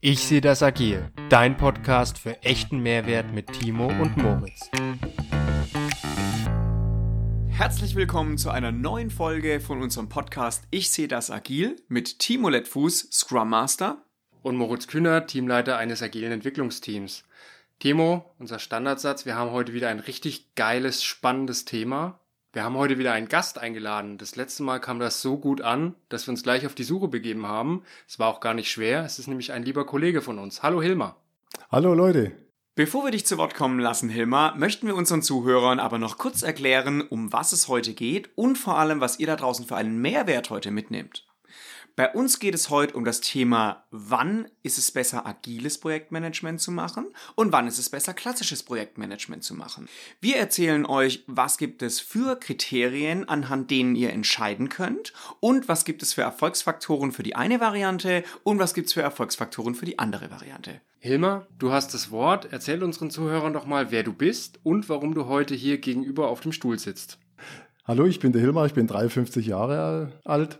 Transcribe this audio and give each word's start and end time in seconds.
Ich 0.00 0.26
sehe 0.26 0.40
das 0.40 0.62
agil, 0.62 1.10
dein 1.30 1.56
Podcast 1.56 2.18
für 2.18 2.42
echten 2.42 2.80
Mehrwert 2.80 3.32
mit 3.32 3.52
Timo 3.52 3.86
und 3.86 4.16
Moritz. 4.16 4.70
Herzlich 7.48 7.94
willkommen 7.94 8.36
zu 8.36 8.50
einer 8.50 8.70
neuen 8.70 9.10
Folge 9.10 9.60
von 9.60 9.80
unserem 9.80 10.08
Podcast 10.08 10.64
Ich 10.70 10.90
sehe 10.90 11.08
das 11.08 11.30
agil 11.30 11.76
mit 11.88 12.18
Timo 12.18 12.48
Lettfuß, 12.48 13.08
Scrum 13.12 13.48
Master 13.48 14.04
und 14.42 14.56
Moritz 14.56 14.88
Kühner, 14.88 15.26
Teamleiter 15.26 15.78
eines 15.78 16.02
agilen 16.02 16.32
Entwicklungsteams. 16.32 17.24
Timo, 17.78 18.34
unser 18.38 18.58
Standardsatz, 18.58 19.24
wir 19.24 19.36
haben 19.36 19.52
heute 19.52 19.72
wieder 19.72 19.88
ein 19.88 20.00
richtig 20.00 20.54
geiles, 20.54 21.02
spannendes 21.02 21.64
Thema. 21.64 22.20
Wir 22.54 22.62
haben 22.62 22.76
heute 22.76 22.98
wieder 22.98 23.12
einen 23.12 23.26
Gast 23.26 23.58
eingeladen. 23.58 24.16
Das 24.16 24.36
letzte 24.36 24.62
Mal 24.62 24.78
kam 24.78 25.00
das 25.00 25.20
so 25.20 25.38
gut 25.38 25.60
an, 25.60 25.96
dass 26.08 26.28
wir 26.28 26.30
uns 26.30 26.44
gleich 26.44 26.64
auf 26.66 26.76
die 26.76 26.84
Suche 26.84 27.08
begeben 27.08 27.48
haben. 27.48 27.82
Es 28.06 28.20
war 28.20 28.28
auch 28.28 28.38
gar 28.38 28.54
nicht 28.54 28.70
schwer. 28.70 29.04
Es 29.04 29.18
ist 29.18 29.26
nämlich 29.26 29.50
ein 29.50 29.64
lieber 29.64 29.84
Kollege 29.84 30.22
von 30.22 30.38
uns. 30.38 30.62
Hallo 30.62 30.80
Hilmar. 30.80 31.16
Hallo 31.72 31.94
Leute. 31.94 32.30
Bevor 32.76 33.04
wir 33.04 33.10
dich 33.10 33.26
zu 33.26 33.38
Wort 33.38 33.56
kommen 33.56 33.80
lassen, 33.80 34.08
Hilmar, 34.08 34.54
möchten 34.56 34.86
wir 34.86 34.94
unseren 34.94 35.20
Zuhörern 35.20 35.80
aber 35.80 35.98
noch 35.98 36.16
kurz 36.16 36.42
erklären, 36.42 37.00
um 37.02 37.32
was 37.32 37.50
es 37.50 37.66
heute 37.66 37.92
geht 37.92 38.30
und 38.36 38.56
vor 38.56 38.78
allem, 38.78 39.00
was 39.00 39.18
ihr 39.18 39.26
da 39.26 39.34
draußen 39.34 39.66
für 39.66 39.74
einen 39.74 40.00
Mehrwert 40.00 40.48
heute 40.50 40.70
mitnehmt. 40.70 41.26
Bei 41.96 42.12
uns 42.12 42.40
geht 42.40 42.56
es 42.56 42.70
heute 42.70 42.96
um 42.96 43.04
das 43.04 43.20
Thema, 43.20 43.84
wann 43.92 44.48
ist 44.64 44.78
es 44.78 44.90
besser, 44.90 45.26
agiles 45.26 45.78
Projektmanagement 45.78 46.60
zu 46.60 46.72
machen 46.72 47.06
und 47.36 47.52
wann 47.52 47.68
ist 47.68 47.78
es 47.78 47.88
besser, 47.88 48.14
klassisches 48.14 48.64
Projektmanagement 48.64 49.44
zu 49.44 49.54
machen. 49.54 49.88
Wir 50.20 50.38
erzählen 50.38 50.86
euch, 50.86 51.22
was 51.28 51.56
gibt 51.56 51.82
es 51.82 52.00
für 52.00 52.34
Kriterien, 52.34 53.28
anhand 53.28 53.70
denen 53.70 53.94
ihr 53.94 54.10
entscheiden 54.10 54.70
könnt 54.70 55.12
und 55.38 55.68
was 55.68 55.84
gibt 55.84 56.02
es 56.02 56.14
für 56.14 56.22
Erfolgsfaktoren 56.22 57.12
für 57.12 57.22
die 57.22 57.36
eine 57.36 57.60
Variante 57.60 58.24
und 58.42 58.58
was 58.58 58.74
gibt 58.74 58.88
es 58.88 58.94
für 58.94 59.02
Erfolgsfaktoren 59.02 59.76
für 59.76 59.86
die 59.86 60.00
andere 60.00 60.32
Variante. 60.32 60.80
Hilmar, 60.98 61.46
du 61.60 61.70
hast 61.70 61.94
das 61.94 62.10
Wort. 62.10 62.48
Erzähl 62.50 62.82
unseren 62.82 63.10
Zuhörern 63.10 63.52
doch 63.52 63.66
mal, 63.66 63.92
wer 63.92 64.02
du 64.02 64.12
bist 64.12 64.58
und 64.64 64.88
warum 64.88 65.14
du 65.14 65.26
heute 65.26 65.54
hier 65.54 65.78
gegenüber 65.78 66.26
auf 66.26 66.40
dem 66.40 66.50
Stuhl 66.50 66.76
sitzt. 66.76 67.18
Hallo, 67.84 68.04
ich 68.06 68.18
bin 68.18 68.32
der 68.32 68.40
Hilmar, 68.40 68.66
ich 68.66 68.74
bin 68.74 68.88
53 68.88 69.46
Jahre 69.46 70.10
alt. 70.24 70.58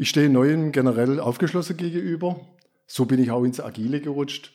Ich 0.00 0.08
stehe 0.08 0.30
Neuen 0.30 0.72
generell 0.72 1.20
aufgeschlossen 1.20 1.76
gegenüber. 1.76 2.40
So 2.86 3.04
bin 3.04 3.22
ich 3.22 3.30
auch 3.30 3.44
ins 3.44 3.60
Agile 3.60 4.00
gerutscht. 4.00 4.54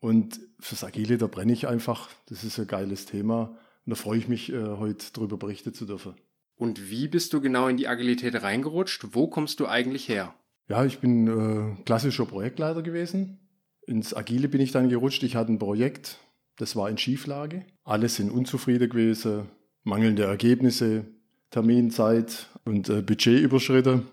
Und 0.00 0.38
fürs 0.60 0.84
Agile, 0.84 1.18
da 1.18 1.26
brenne 1.26 1.52
ich 1.52 1.66
einfach. 1.66 2.10
Das 2.26 2.44
ist 2.44 2.60
ein 2.60 2.68
geiles 2.68 3.04
Thema. 3.04 3.58
Und 3.84 3.90
da 3.90 3.96
freue 3.96 4.18
ich 4.18 4.28
mich, 4.28 4.52
äh, 4.52 4.62
heute 4.62 5.06
darüber 5.12 5.36
berichten 5.36 5.74
zu 5.74 5.84
dürfen. 5.84 6.14
Und 6.54 6.90
wie 6.90 7.08
bist 7.08 7.32
du 7.32 7.40
genau 7.40 7.66
in 7.66 7.76
die 7.76 7.88
Agilität 7.88 8.40
reingerutscht? 8.40 9.06
Wo 9.10 9.26
kommst 9.26 9.58
du 9.58 9.66
eigentlich 9.66 10.08
her? 10.08 10.32
Ja, 10.68 10.84
ich 10.84 11.00
bin 11.00 11.26
äh, 11.26 11.82
klassischer 11.82 12.26
Projektleiter 12.26 12.82
gewesen. 12.82 13.40
Ins 13.88 14.14
Agile 14.14 14.46
bin 14.46 14.60
ich 14.60 14.70
dann 14.70 14.88
gerutscht. 14.88 15.24
Ich 15.24 15.34
hatte 15.34 15.50
ein 15.50 15.58
Projekt, 15.58 16.18
das 16.54 16.76
war 16.76 16.88
in 16.88 16.98
Schieflage. 16.98 17.66
Alle 17.82 18.08
sind 18.08 18.30
unzufrieden 18.30 18.88
gewesen, 18.88 19.48
mangelnde 19.82 20.22
Ergebnisse, 20.22 21.04
Terminzeit 21.50 22.48
und 22.64 22.88
äh, 22.88 23.02
Budgetüberschritte. 23.02 24.04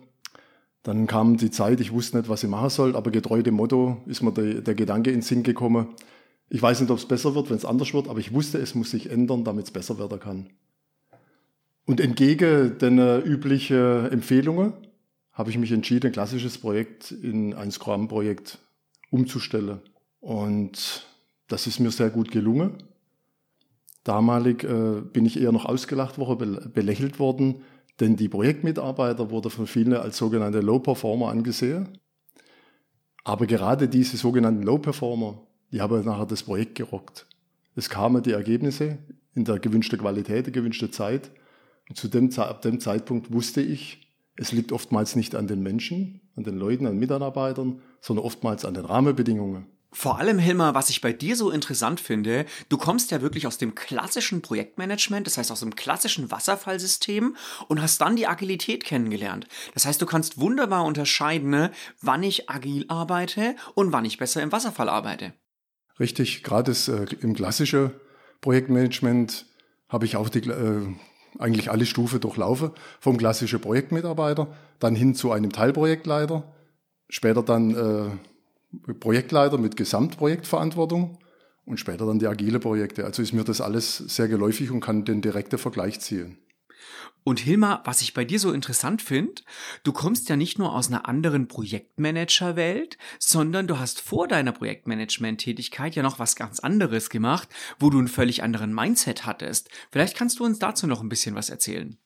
Dann 0.83 1.05
kam 1.05 1.37
die 1.37 1.51
Zeit, 1.51 1.79
ich 1.79 1.91
wusste 1.91 2.17
nicht, 2.17 2.29
was 2.29 2.43
ich 2.43 2.49
machen 2.49 2.69
soll, 2.69 2.95
aber 2.95 3.11
getreu 3.11 3.43
dem 3.43 3.55
Motto 3.55 3.97
ist 4.07 4.23
mir 4.23 4.31
der, 4.31 4.61
der 4.61 4.75
Gedanke 4.75 5.11
ins 5.11 5.27
Sinn 5.27 5.43
gekommen. 5.43 5.87
Ich 6.49 6.61
weiß 6.61 6.81
nicht, 6.81 6.89
ob 6.89 6.97
es 6.97 7.07
besser 7.07 7.35
wird, 7.35 7.49
wenn 7.49 7.57
es 7.57 7.65
anders 7.65 7.93
wird, 7.93 8.07
aber 8.07 8.19
ich 8.19 8.33
wusste, 8.33 8.57
es 8.57 8.75
muss 8.75 8.91
sich 8.91 9.09
ändern, 9.09 9.43
damit 9.43 9.65
es 9.65 9.71
besser 9.71 9.99
werden 9.99 10.19
kann. 10.19 10.49
Und 11.85 11.99
entgegen 11.99 12.77
den 12.77 12.99
äh, 12.99 13.19
üblichen 13.19 14.09
Empfehlungen 14.11 14.73
habe 15.33 15.49
ich 15.49 15.57
mich 15.57 15.71
entschieden, 15.71 16.07
ein 16.07 16.13
klassisches 16.13 16.57
Projekt 16.57 17.11
in 17.11 17.53
ein 17.53 17.71
Scrum-Projekt 17.71 18.59
umzustellen. 19.11 19.79
Und 20.19 21.05
das 21.47 21.67
ist 21.67 21.79
mir 21.79 21.91
sehr 21.91 22.09
gut 22.09 22.31
gelungen. 22.31 22.83
Damalig 24.03 24.63
äh, 24.63 25.01
bin 25.01 25.25
ich 25.25 25.39
eher 25.39 25.51
noch 25.51 25.65
ausgelacht 25.65 26.17
worden, 26.17 26.71
belächelt 26.73 27.19
worden, 27.19 27.61
denn 27.99 28.15
die 28.15 28.29
Projektmitarbeiter 28.29 29.29
wurden 29.29 29.51
von 29.51 29.67
vielen 29.67 29.93
als 29.93 30.17
sogenannte 30.17 30.59
Low-Performer 30.59 31.29
angesehen. 31.29 31.97
Aber 33.23 33.45
gerade 33.45 33.87
diese 33.87 34.17
sogenannten 34.17 34.63
Low-Performer, 34.63 35.45
die 35.71 35.81
haben 35.81 36.03
nachher 36.03 36.25
das 36.25 36.43
Projekt 36.43 36.75
gerockt. 36.75 37.27
Es 37.75 37.89
kamen 37.89 38.23
die 38.23 38.31
Ergebnisse 38.31 38.97
in 39.35 39.45
der 39.45 39.59
gewünschten 39.59 39.99
Qualität, 39.99 40.47
der 40.47 40.53
gewünschten 40.53 40.91
Zeit. 40.91 41.31
Und 41.89 41.95
zu 41.95 42.07
dem, 42.07 42.31
ab 42.37 42.61
dem 42.61 42.79
Zeitpunkt 42.79 43.31
wusste 43.31 43.61
ich, 43.61 44.11
es 44.35 44.51
liegt 44.51 44.71
oftmals 44.71 45.15
nicht 45.15 45.35
an 45.35 45.47
den 45.47 45.61
Menschen, 45.61 46.21
an 46.35 46.43
den 46.43 46.57
Leuten, 46.57 46.87
an 46.87 46.97
Mitarbeitern, 46.97 47.81
sondern 47.99 48.25
oftmals 48.25 48.65
an 48.65 48.73
den 48.73 48.85
Rahmenbedingungen. 48.85 49.67
Vor 49.93 50.19
allem, 50.19 50.39
Hilmar, 50.39 50.73
was 50.73 50.89
ich 50.89 51.01
bei 51.01 51.11
dir 51.11 51.35
so 51.35 51.51
interessant 51.51 51.99
finde, 51.99 52.45
du 52.69 52.77
kommst 52.77 53.11
ja 53.11 53.21
wirklich 53.21 53.45
aus 53.45 53.57
dem 53.57 53.75
klassischen 53.75 54.41
Projektmanagement, 54.41 55.27
das 55.27 55.37
heißt 55.37 55.51
aus 55.51 55.59
dem 55.59 55.75
klassischen 55.75 56.31
Wasserfallsystem 56.31 57.35
und 57.67 57.81
hast 57.81 57.99
dann 57.99 58.15
die 58.15 58.25
Agilität 58.25 58.85
kennengelernt. 58.85 59.47
Das 59.73 59.85
heißt, 59.85 60.01
du 60.01 60.05
kannst 60.05 60.39
wunderbar 60.39 60.85
unterscheiden, 60.85 61.49
ne, 61.49 61.71
wann 62.01 62.23
ich 62.23 62.49
agil 62.49 62.85
arbeite 62.87 63.55
und 63.75 63.91
wann 63.91 64.05
ich 64.05 64.17
besser 64.17 64.41
im 64.41 64.53
Wasserfall 64.53 64.87
arbeite. 64.87 65.33
Richtig, 65.99 66.41
gerade 66.43 66.71
äh, 66.71 67.13
im 67.21 67.33
klassischen 67.33 67.91
Projektmanagement 68.39 69.45
habe 69.89 70.05
ich 70.05 70.15
auch 70.15 70.29
die, 70.29 70.39
äh, 70.39 70.87
eigentlich 71.37 71.69
alle 71.69 71.85
Stufen 71.85 72.21
durchlaufen, 72.21 72.71
vom 73.01 73.17
klassischen 73.17 73.59
Projektmitarbeiter, 73.59 74.47
dann 74.79 74.95
hin 74.95 75.15
zu 75.15 75.33
einem 75.33 75.51
Teilprojektleiter, 75.51 76.43
später 77.09 77.43
dann 77.43 77.75
äh, 77.75 78.30
Projektleiter 78.99 79.57
mit 79.57 79.75
Gesamtprojektverantwortung 79.75 81.17
und 81.65 81.79
später 81.79 82.05
dann 82.05 82.19
die 82.19 82.27
agile 82.27 82.59
Projekte. 82.59 83.05
Also 83.05 83.21
ist 83.21 83.33
mir 83.33 83.43
das 83.43 83.61
alles 83.61 83.97
sehr 83.97 84.27
geläufig 84.27 84.71
und 84.71 84.81
kann 84.81 85.05
den 85.05 85.21
direkten 85.21 85.57
Vergleich 85.57 85.99
ziehen. 85.99 86.37
Und 87.23 87.39
Hilmar, 87.39 87.83
was 87.85 88.01
ich 88.01 88.15
bei 88.15 88.25
dir 88.25 88.39
so 88.39 88.51
interessant 88.51 89.01
finde, 89.01 89.43
du 89.83 89.93
kommst 89.93 90.27
ja 90.29 90.35
nicht 90.35 90.57
nur 90.57 90.73
aus 90.73 90.87
einer 90.87 91.07
anderen 91.07 91.47
Projektmanager-Welt, 91.47 92.97
sondern 93.19 93.67
du 93.67 93.77
hast 93.77 94.01
vor 94.01 94.27
deiner 94.27 94.51
Projektmanagement-Tätigkeit 94.51 95.95
ja 95.95 96.01
noch 96.01 96.17
was 96.17 96.35
ganz 96.35 96.59
anderes 96.59 97.11
gemacht, 97.11 97.47
wo 97.79 97.91
du 97.91 97.99
einen 97.99 98.07
völlig 98.07 98.41
anderen 98.41 98.73
Mindset 98.73 99.27
hattest. 99.27 99.69
Vielleicht 99.91 100.17
kannst 100.17 100.39
du 100.39 100.45
uns 100.45 100.57
dazu 100.57 100.87
noch 100.87 101.01
ein 101.01 101.09
bisschen 101.09 101.35
was 101.35 101.51
erzählen. 101.51 101.97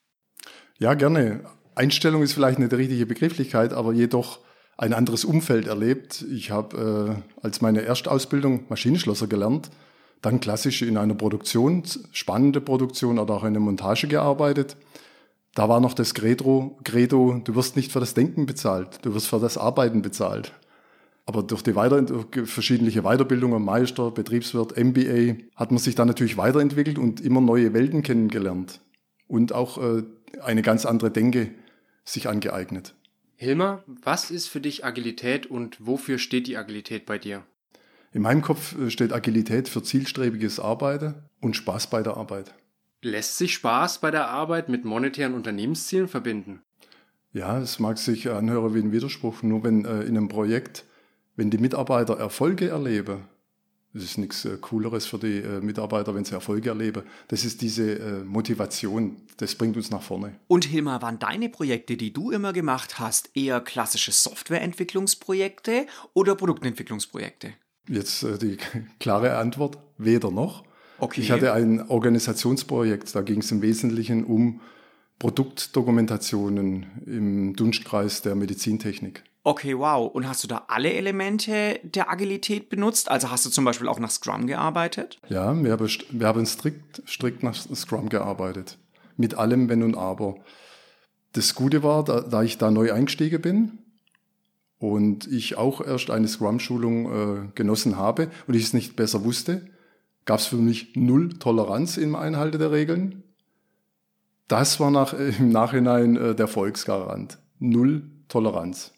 Ja, 0.80 0.96
gerne. 0.96 1.46
Einstellung 1.76 2.22
ist 2.22 2.34
vielleicht 2.34 2.60
nicht 2.60 2.74
die 2.74 2.76
richtige 2.76 3.06
Begrifflichkeit, 3.06 3.72
aber 3.72 3.94
jedoch 3.94 4.40
ein 4.78 4.94
anderes 4.94 5.26
Umfeld 5.26 5.68
erlebt. 5.68 6.26
Ich 6.32 6.52
habe 6.52 7.24
äh, 7.38 7.42
als 7.42 7.62
meine 7.62 7.82
Erstausbildung 7.84 8.66
Maschinenschlosser 8.70 9.28
gelernt, 9.28 9.70
dann 10.22 10.40
klassisch 10.40 10.82
in 10.82 10.98
einer 10.98 11.14
Produktion, 11.14 11.84
spannende 12.12 12.62
Produktion 12.62 13.20
oder 13.20 13.36
auch 13.36 13.44
in 13.44 13.54
der 13.54 13.62
Montage 13.62 14.08
gearbeitet. 14.08 14.76
Da 15.54 15.70
war 15.70 15.80
noch 15.80 15.94
das 15.94 16.14
Credo, 16.14 16.78
Credo, 16.84 17.40
du 17.44 17.56
wirst 17.56 17.76
nicht 17.78 17.92
für 17.92 18.02
das 18.02 18.14
Denken 18.14 18.46
bezahlt, 18.46 19.00
du 19.04 19.14
wirst 19.14 19.28
für 19.28 19.40
das 19.40 19.58
Arbeiten 19.58 20.02
bezahlt. 20.02 20.52
Aber 21.26 21.42
durch 21.42 21.64
die 21.64 21.76
Weiter 21.76 22.02
durch 22.02 22.48
verschiedene 22.48 22.92
Weiterbildungen, 22.92 23.64
Meister, 23.64 24.12
Betriebswirt, 24.12 24.78
MBA, 24.78 25.38
hat 25.56 25.72
man 25.72 25.80
sich 25.80 25.96
dann 25.96 26.08
natürlich 26.08 26.38
weiterentwickelt 26.38 27.00
und 27.00 27.22
immer 27.22 27.42
neue 27.42 27.74
Welten 27.74 28.04
kennengelernt. 28.04 28.82
Und 29.28 29.54
auch 29.54 29.78
äh, 29.78 30.04
eine 30.44 30.62
ganz 30.62 30.86
andere 30.86 31.10
Denke 31.10 31.52
sich 32.04 32.28
angeeignet. 32.28 32.94
Hilmar, 33.38 33.84
was 33.88 34.32
ist 34.32 34.48
für 34.48 34.62
dich 34.62 34.86
Agilität 34.86 35.46
und 35.46 35.86
wofür 35.86 36.18
steht 36.18 36.48
die 36.48 36.58
Agilität 36.58 37.06
bei 37.06 37.18
dir? 37.18 37.44
In 38.14 38.22
meinem 38.22 38.42
Kopf 38.42 38.78
äh, 38.80 38.90
steht 38.90 39.12
Agilität 39.12 39.68
für 39.68 39.84
zielstrebiges 39.84 40.60
Arbeiten 40.60 41.16
und 41.42 41.56
Spaß 41.56 41.90
bei 41.90 42.02
der 42.02 42.16
Arbeit. 42.16 42.54
Lässt 43.02 43.38
sich 43.38 43.54
Spaß 43.54 44.00
bei 44.00 44.10
der 44.10 44.30
Arbeit 44.30 44.70
mit 44.70 44.86
monetären 44.86 45.34
Unternehmenszielen 45.34 46.08
verbinden? 46.08 46.62
Ja, 47.34 47.60
es 47.60 47.80
mag 47.80 47.98
sich 47.98 48.30
anhören 48.30 48.74
wie 48.74 48.80
ein 48.80 48.94
Widerspruch, 48.94 49.44
nur 49.44 49.66
wenn 49.66 49.84
äh, 49.84 50.04
in 50.04 50.16
einem 50.16 50.30
Projekt, 50.30 50.86
wenn 51.36 51.50
die 51.50 51.58
Mitarbeiter 51.58 52.18
Erfolge 52.18 52.70
erleben, 52.70 53.28
das 53.96 54.04
ist 54.04 54.18
nichts 54.18 54.44
äh, 54.44 54.58
Cooleres 54.60 55.06
für 55.06 55.18
die 55.18 55.38
äh, 55.38 55.62
Mitarbeiter, 55.62 56.14
wenn 56.14 56.26
sie 56.26 56.34
Erfolge 56.34 56.68
erleben. 56.68 57.04
Das 57.30 57.46
ist 57.46 57.62
diese 57.62 57.98
äh, 57.98 58.24
Motivation, 58.26 59.16
das 59.38 59.56
bringt 59.56 59.78
uns 59.78 59.90
nach 59.90 60.02
vorne. 60.02 60.36
Und 60.48 60.66
Hilmar, 60.66 61.02
waren 61.02 61.18
deine 61.18 61.48
Projekte, 61.48 61.96
die 61.96 62.12
du 62.12 62.30
immer 62.30 62.52
gemacht 62.52 63.00
hast, 63.00 63.30
eher 63.36 63.62
klassische 63.62 64.12
Softwareentwicklungsprojekte 64.12 65.88
oder 66.14 66.36
Produktentwicklungsprojekte? 66.36 67.54
Jetzt 67.88 68.26
die 68.42 68.58
klare 69.00 69.38
Antwort, 69.38 69.78
weder 69.98 70.30
noch. 70.30 70.66
Okay. 70.98 71.22
Ich 71.22 71.32
hatte 71.32 71.54
ein 71.54 71.88
Organisationsprojekt, 71.88 73.16
da 73.16 73.22
ging 73.22 73.40
es 73.40 73.52
im 73.52 73.62
Wesentlichen 73.62 74.26
um 74.26 74.60
Produktdokumentationen 75.20 76.86
im 77.06 77.56
Dunstkreis 77.56 78.22
der 78.22 78.36
Medizintechnik. 78.36 79.24
Okay, 79.48 79.78
wow. 79.78 80.10
Und 80.12 80.28
hast 80.28 80.44
du 80.44 80.48
da 80.48 80.66
alle 80.70 80.92
Elemente 80.92 81.80
der 81.84 82.10
Agilität 82.10 82.68
benutzt? 82.68 83.12
Also 83.12 83.30
hast 83.30 83.46
du 83.46 83.52
zum 83.52 83.64
Beispiel 83.64 83.88
auch 83.88 84.00
nach 84.00 84.10
Scrum 84.10 84.48
gearbeitet? 84.48 85.20
Ja, 85.30 85.54
wir 85.54 85.72
haben, 85.72 85.88
wir 86.10 86.28
haben 86.28 86.46
strikt, 86.48 87.04
strikt 87.08 87.44
nach 87.44 87.54
Scrum 87.54 88.10
gearbeitet. 88.10 88.80
Mit 89.18 89.36
allem 89.36 89.70
Wenn 89.70 89.84
und 89.84 89.96
Aber. 89.96 90.38
Das 91.34 91.54
Gute 91.54 91.84
war, 91.84 92.04
da, 92.04 92.22
da 92.22 92.42
ich 92.42 92.58
da 92.58 92.72
neu 92.72 92.92
eingestiegen 92.92 93.40
bin 93.40 93.78
und 94.80 95.28
ich 95.28 95.58
auch 95.58 95.80
erst 95.80 96.10
eine 96.10 96.28
Scrum-Schulung 96.28 97.06
äh, 97.06 97.48
genossen 97.54 97.98
habe 97.98 98.32
und 98.48 98.56
ich 98.56 98.64
es 98.64 98.74
nicht 98.74 98.96
besser 98.96 99.24
wusste, 99.24 99.68
gab 100.26 100.40
es 100.40 100.48
für 100.48 100.56
mich 100.56 100.96
null 100.96 101.38
Toleranz 101.38 101.98
im 101.98 102.16
Einhalte 102.16 102.58
der 102.58 102.72
Regeln. 102.72 103.22
Das 104.48 104.80
war 104.80 104.90
nach, 104.90 105.14
im 105.40 105.50
Nachhinein 105.50 106.16
äh, 106.16 106.34
der 106.34 106.48
Volksgarant. 106.48 107.38
Null 107.60 108.10
Toleranz. 108.28 108.96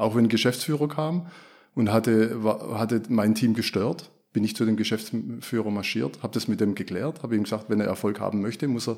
Auch 0.00 0.14
wenn 0.16 0.24
ein 0.24 0.28
Geschäftsführer 0.28 0.88
kam 0.88 1.26
und 1.74 1.92
hatte, 1.92 2.40
hatte 2.72 3.02
mein 3.08 3.34
Team 3.34 3.54
gestört, 3.54 4.10
bin 4.32 4.44
ich 4.44 4.56
zu 4.56 4.64
dem 4.64 4.76
Geschäftsführer 4.76 5.70
marschiert, 5.70 6.22
habe 6.22 6.32
das 6.32 6.48
mit 6.48 6.60
dem 6.60 6.74
geklärt, 6.74 7.22
habe 7.22 7.36
ihm 7.36 7.42
gesagt, 7.42 7.66
wenn 7.68 7.80
er 7.80 7.86
Erfolg 7.86 8.20
haben 8.20 8.40
möchte, 8.40 8.68
muss 8.68 8.88
er 8.88 8.96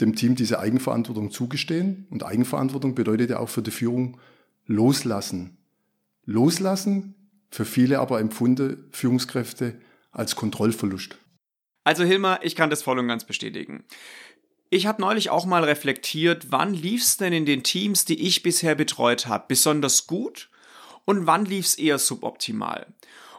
dem 0.00 0.14
Team 0.14 0.34
diese 0.34 0.58
Eigenverantwortung 0.58 1.30
zugestehen. 1.30 2.06
Und 2.10 2.22
Eigenverantwortung 2.22 2.94
bedeutet 2.94 3.30
ja 3.30 3.38
auch 3.38 3.48
für 3.48 3.62
die 3.62 3.70
Führung 3.70 4.18
loslassen. 4.66 5.56
Loslassen, 6.24 7.14
für 7.50 7.64
viele 7.64 8.00
aber 8.00 8.20
empfunde 8.20 8.78
Führungskräfte 8.92 9.74
als 10.10 10.36
Kontrollverlust. 10.36 11.18
Also 11.84 12.04
Hilmar, 12.04 12.44
ich 12.44 12.56
kann 12.56 12.70
das 12.70 12.82
voll 12.82 12.98
und 12.98 13.08
ganz 13.08 13.24
bestätigen. 13.24 13.84
Ich 14.68 14.86
habe 14.86 15.00
neulich 15.00 15.30
auch 15.30 15.46
mal 15.46 15.62
reflektiert, 15.62 16.46
wann 16.50 16.74
lief's 16.74 17.16
denn 17.16 17.32
in 17.32 17.46
den 17.46 17.62
Teams, 17.62 18.04
die 18.04 18.26
ich 18.26 18.42
bisher 18.42 18.74
betreut 18.74 19.26
habe, 19.26 19.44
besonders 19.46 20.08
gut 20.08 20.48
und 21.04 21.26
wann 21.26 21.44
lief's 21.44 21.76
eher 21.76 21.98
suboptimal. 21.98 22.86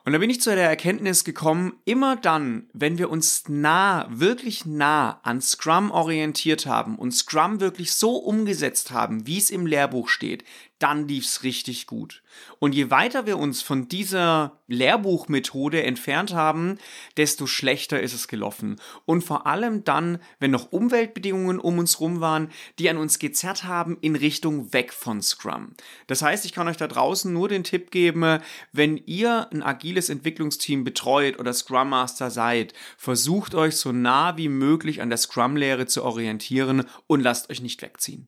Und 0.06 0.14
da 0.14 0.20
bin 0.20 0.30
ich 0.30 0.40
zu 0.40 0.56
der 0.56 0.70
Erkenntnis 0.70 1.26
gekommen, 1.26 1.74
immer 1.84 2.16
dann, 2.16 2.70
wenn 2.72 2.98
wir 2.98 3.10
uns 3.10 3.50
nah, 3.50 4.08
wirklich 4.10 4.66
nah 4.66 5.20
an 5.24 5.42
Scrum 5.42 5.92
orientiert 5.92 6.66
haben 6.66 6.96
und 6.96 7.12
Scrum 7.12 7.60
wirklich 7.60 7.92
so 7.92 8.16
umgesetzt 8.16 8.92
haben, 8.92 9.28
wie 9.28 9.38
es 9.38 9.50
im 9.50 9.66
Lehrbuch 9.66 10.08
steht, 10.08 10.46
dann 10.80 11.08
lief's 11.08 11.44
richtig 11.44 11.88
gut. 11.88 12.22
Und 12.60 12.76
je 12.76 12.92
weiter 12.92 13.26
wir 13.26 13.38
uns 13.38 13.62
von 13.62 13.88
dieser 13.88 14.60
Lehrbuchmethode 14.68 15.82
entfernt 15.84 16.34
haben, 16.34 16.78
desto 17.16 17.48
schlechter 17.48 18.02
ist 18.02 18.14
es 18.14 18.28
gelaufen. 18.28 18.80
Und 19.06 19.24
vor 19.24 19.48
allem 19.48 19.84
dann, 19.84 20.20
wenn 20.40 20.52
noch 20.52 20.72
Umweltbedingungen 20.72 21.60
um 21.60 21.80
uns 21.80 22.00
rum 22.00 22.22
waren, 22.22 22.52
die 22.80 22.90
an 22.90 22.98
uns 22.98 23.18
gezerrt 23.20 23.64
haben 23.64 23.98
in 24.02 24.16
Richtung 24.16 24.74
weg 24.74 24.94
von 24.94 25.22
Scrum. 25.22 25.74
Das 26.08 26.22
heißt, 26.22 26.46
ich 26.46 26.54
kann 26.54 26.68
euch 26.68 26.78
da 26.78 26.88
draußen 26.88 27.32
nur 27.32 27.50
den 27.50 27.64
Tipp 27.64 27.92
geben, 27.92 28.40
wenn 28.72 28.98
ihr 29.06 29.48
ein 29.52 29.64
agiles 29.64 30.10
Entwicklungsteam 30.10 30.84
betreut 30.84 31.40
oder 31.40 31.54
Scrum 31.54 31.90
Master 31.90 32.30
seid, 32.30 32.74
versucht 32.98 33.56
euch 33.56 33.78
so 33.78 33.92
nah 33.92 34.38
wie 34.38 34.50
möglich 34.50 35.02
an 35.02 35.10
der 35.10 35.18
Scrum-Lehre 35.18 35.88
zu 35.88 36.04
orientieren 36.04 36.86
und 37.08 37.22
lasst 37.22 37.50
euch 37.50 37.62
nicht 37.62 37.82
wegziehen. 37.82 38.28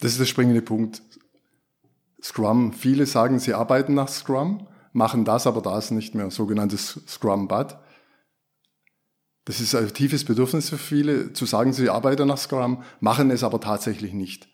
Das 0.00 0.12
ist 0.12 0.18
der 0.18 0.26
springende 0.26 0.62
Punkt. 0.62 1.02
Scrum. 2.22 2.72
Viele 2.72 3.06
sagen, 3.06 3.38
sie 3.38 3.54
arbeiten 3.54 3.94
nach 3.94 4.08
Scrum, 4.08 4.68
machen 4.92 5.24
das, 5.24 5.46
aber 5.46 5.60
das 5.60 5.90
nicht 5.90 6.14
mehr, 6.14 6.30
sogenanntes 6.30 7.00
Scrum 7.06 7.48
Bud. 7.48 7.76
Das 9.44 9.60
ist 9.60 9.74
ein 9.74 9.92
tiefes 9.92 10.24
Bedürfnis 10.24 10.70
für 10.70 10.78
viele, 10.78 11.32
zu 11.32 11.46
sagen, 11.46 11.72
sie 11.72 11.90
arbeiten 11.90 12.28
nach 12.28 12.38
Scrum, 12.38 12.82
machen 13.00 13.30
es 13.30 13.42
aber 13.42 13.60
tatsächlich 13.60 14.12
nicht. 14.12 14.48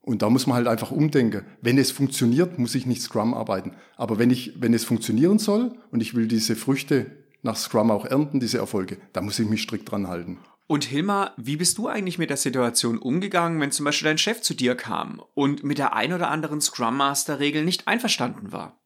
Und 0.00 0.22
da 0.22 0.30
muss 0.30 0.46
man 0.46 0.56
halt 0.56 0.68
einfach 0.68 0.90
umdenken. 0.90 1.44
Wenn 1.60 1.78
es 1.78 1.90
funktioniert, 1.90 2.58
muss 2.58 2.74
ich 2.74 2.86
nicht 2.86 3.02
Scrum 3.02 3.34
arbeiten. 3.34 3.72
Aber 3.96 4.18
wenn 4.18 4.30
ich, 4.30 4.60
wenn 4.60 4.74
es 4.74 4.84
funktionieren 4.84 5.38
soll 5.38 5.76
und 5.90 6.00
ich 6.00 6.14
will 6.14 6.28
diese 6.28 6.54
Früchte 6.54 7.10
nach 7.42 7.56
Scrum 7.56 7.90
auch 7.90 8.04
ernten, 8.04 8.40
diese 8.40 8.58
Erfolge, 8.58 8.98
da 9.12 9.20
muss 9.20 9.38
ich 9.38 9.48
mich 9.48 9.62
strikt 9.62 9.90
dran 9.90 10.08
halten. 10.08 10.38
Und 10.68 10.84
Hilmar, 10.84 11.32
wie 11.36 11.56
bist 11.56 11.78
du 11.78 11.86
eigentlich 11.86 12.18
mit 12.18 12.30
der 12.30 12.36
Situation 12.36 12.98
umgegangen, 12.98 13.60
wenn 13.60 13.70
zum 13.70 13.84
Beispiel 13.84 14.06
dein 14.06 14.18
Chef 14.18 14.42
zu 14.42 14.54
dir 14.54 14.74
kam 14.74 15.22
und 15.34 15.62
mit 15.62 15.78
der 15.78 15.94
ein 15.94 16.12
oder 16.12 16.30
anderen 16.30 16.60
Scrum 16.60 16.96
Master 16.96 17.38
Regel 17.38 17.64
nicht 17.64 17.86
einverstanden 17.86 18.50
war? 18.50 18.80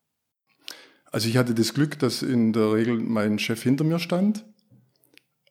Also 1.11 1.29
ich 1.29 1.37
hatte 1.37 1.55
das 1.55 1.75
Glück, 1.75 1.99
dass 1.99 2.23
in 2.23 2.53
der 2.53 2.75
Regel 2.75 3.00
mein 3.00 3.38
Chef 3.38 3.62
hinter 3.62 3.85
mir 3.85 3.99
stand. 3.99 4.44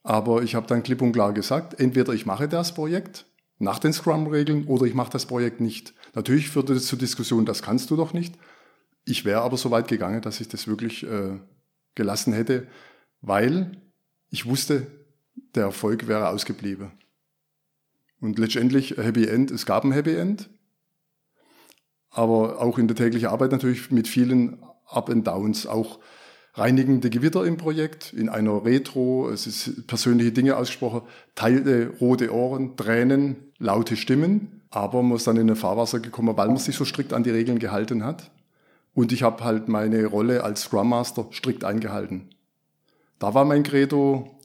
Aber 0.04 0.44
ich 0.44 0.56
habe 0.56 0.68
dann 0.68 0.84
klipp 0.84 1.02
und 1.02 1.12
klar 1.12 1.34
gesagt, 1.34 1.80
entweder 1.80 2.14
ich 2.14 2.26
mache 2.26 2.48
das 2.48 2.74
Projekt 2.74 3.26
nach 3.58 3.80
den 3.80 3.92
Scrum-Regeln 3.92 4.66
oder 4.66 4.86
ich 4.86 4.94
mache 4.94 5.12
das 5.12 5.26
Projekt 5.26 5.60
nicht. 5.60 5.94
Natürlich 6.16 6.50
führte 6.50 6.74
das 6.74 6.86
zur 6.86 6.98
Diskussion, 6.98 7.46
das 7.46 7.62
kannst 7.62 7.92
du 7.92 7.98
doch 7.98 8.14
nicht. 8.14 8.36
Ich 9.04 9.26
wäre 9.26 9.42
aber 9.42 9.58
so 9.58 9.72
weit 9.72 9.88
gegangen, 9.88 10.22
dass 10.22 10.40
ich 10.40 10.48
das 10.48 10.68
wirklich 10.68 11.04
äh, 11.04 11.40
gelassen 11.96 12.32
hätte, 12.32 12.68
weil 13.22 13.82
ich 14.30 14.46
wusste, 14.46 14.88
der 15.56 15.64
Erfolg 15.64 16.08
wäre 16.08 16.30
ausgeblieben. 16.30 16.92
Und 18.22 18.38
letztendlich 18.38 18.98
Happy 18.98 19.26
End, 19.26 19.52
es 19.52 19.66
gab 19.66 19.84
ein 19.84 19.92
Happy 19.92 20.16
End, 20.16 20.50
aber 22.10 22.62
auch 22.62 22.78
in 22.78 22.88
der 22.88 22.98
täglichen 22.98 23.30
Arbeit 23.30 23.52
natürlich 23.52 23.92
mit 23.92 24.08
vielen 24.08 24.64
Up 24.86 25.10
and 25.10 25.26
Downs, 25.26 25.68
auch 25.68 26.00
reinigende 26.54 27.10
Gewitter 27.10 27.46
im 27.46 27.58
Projekt, 27.58 28.12
in 28.14 28.28
einer 28.28 28.66
Retro, 28.66 29.30
es 29.30 29.48
ist 29.48 29.88
persönliche 29.88 30.32
Dinge 30.32 30.58
ausgesprochen, 30.58 31.04
teilte 31.36 31.94
rote 32.02 32.34
Ohren, 32.34 32.76
Tränen, 32.76 33.54
laute 33.60 33.96
Stimmen, 33.96 34.62
aber 34.70 35.02
man 35.02 35.18
ist 35.18 35.28
dann 35.28 35.38
in 35.38 35.50
ein 35.50 35.56
Fahrwasser 35.56 36.00
gekommen, 36.00 36.36
weil 36.36 36.48
man 36.48 36.58
sich 36.58 36.76
so 36.76 36.86
strikt 36.86 37.14
an 37.14 37.24
die 37.24 37.30
Regeln 37.30 37.60
gehalten 37.60 38.04
hat. 38.04 38.32
Und 38.94 39.12
ich 39.12 39.24
habe 39.24 39.44
halt 39.44 39.70
meine 39.70 40.06
Rolle 40.08 40.44
als 40.44 40.64
Scrum 40.64 40.90
Master 40.90 41.28
strikt 41.32 41.64
eingehalten. 41.64 42.30
Da 43.20 43.34
war 43.34 43.46
mein 43.46 43.64
Credo, 43.64 44.39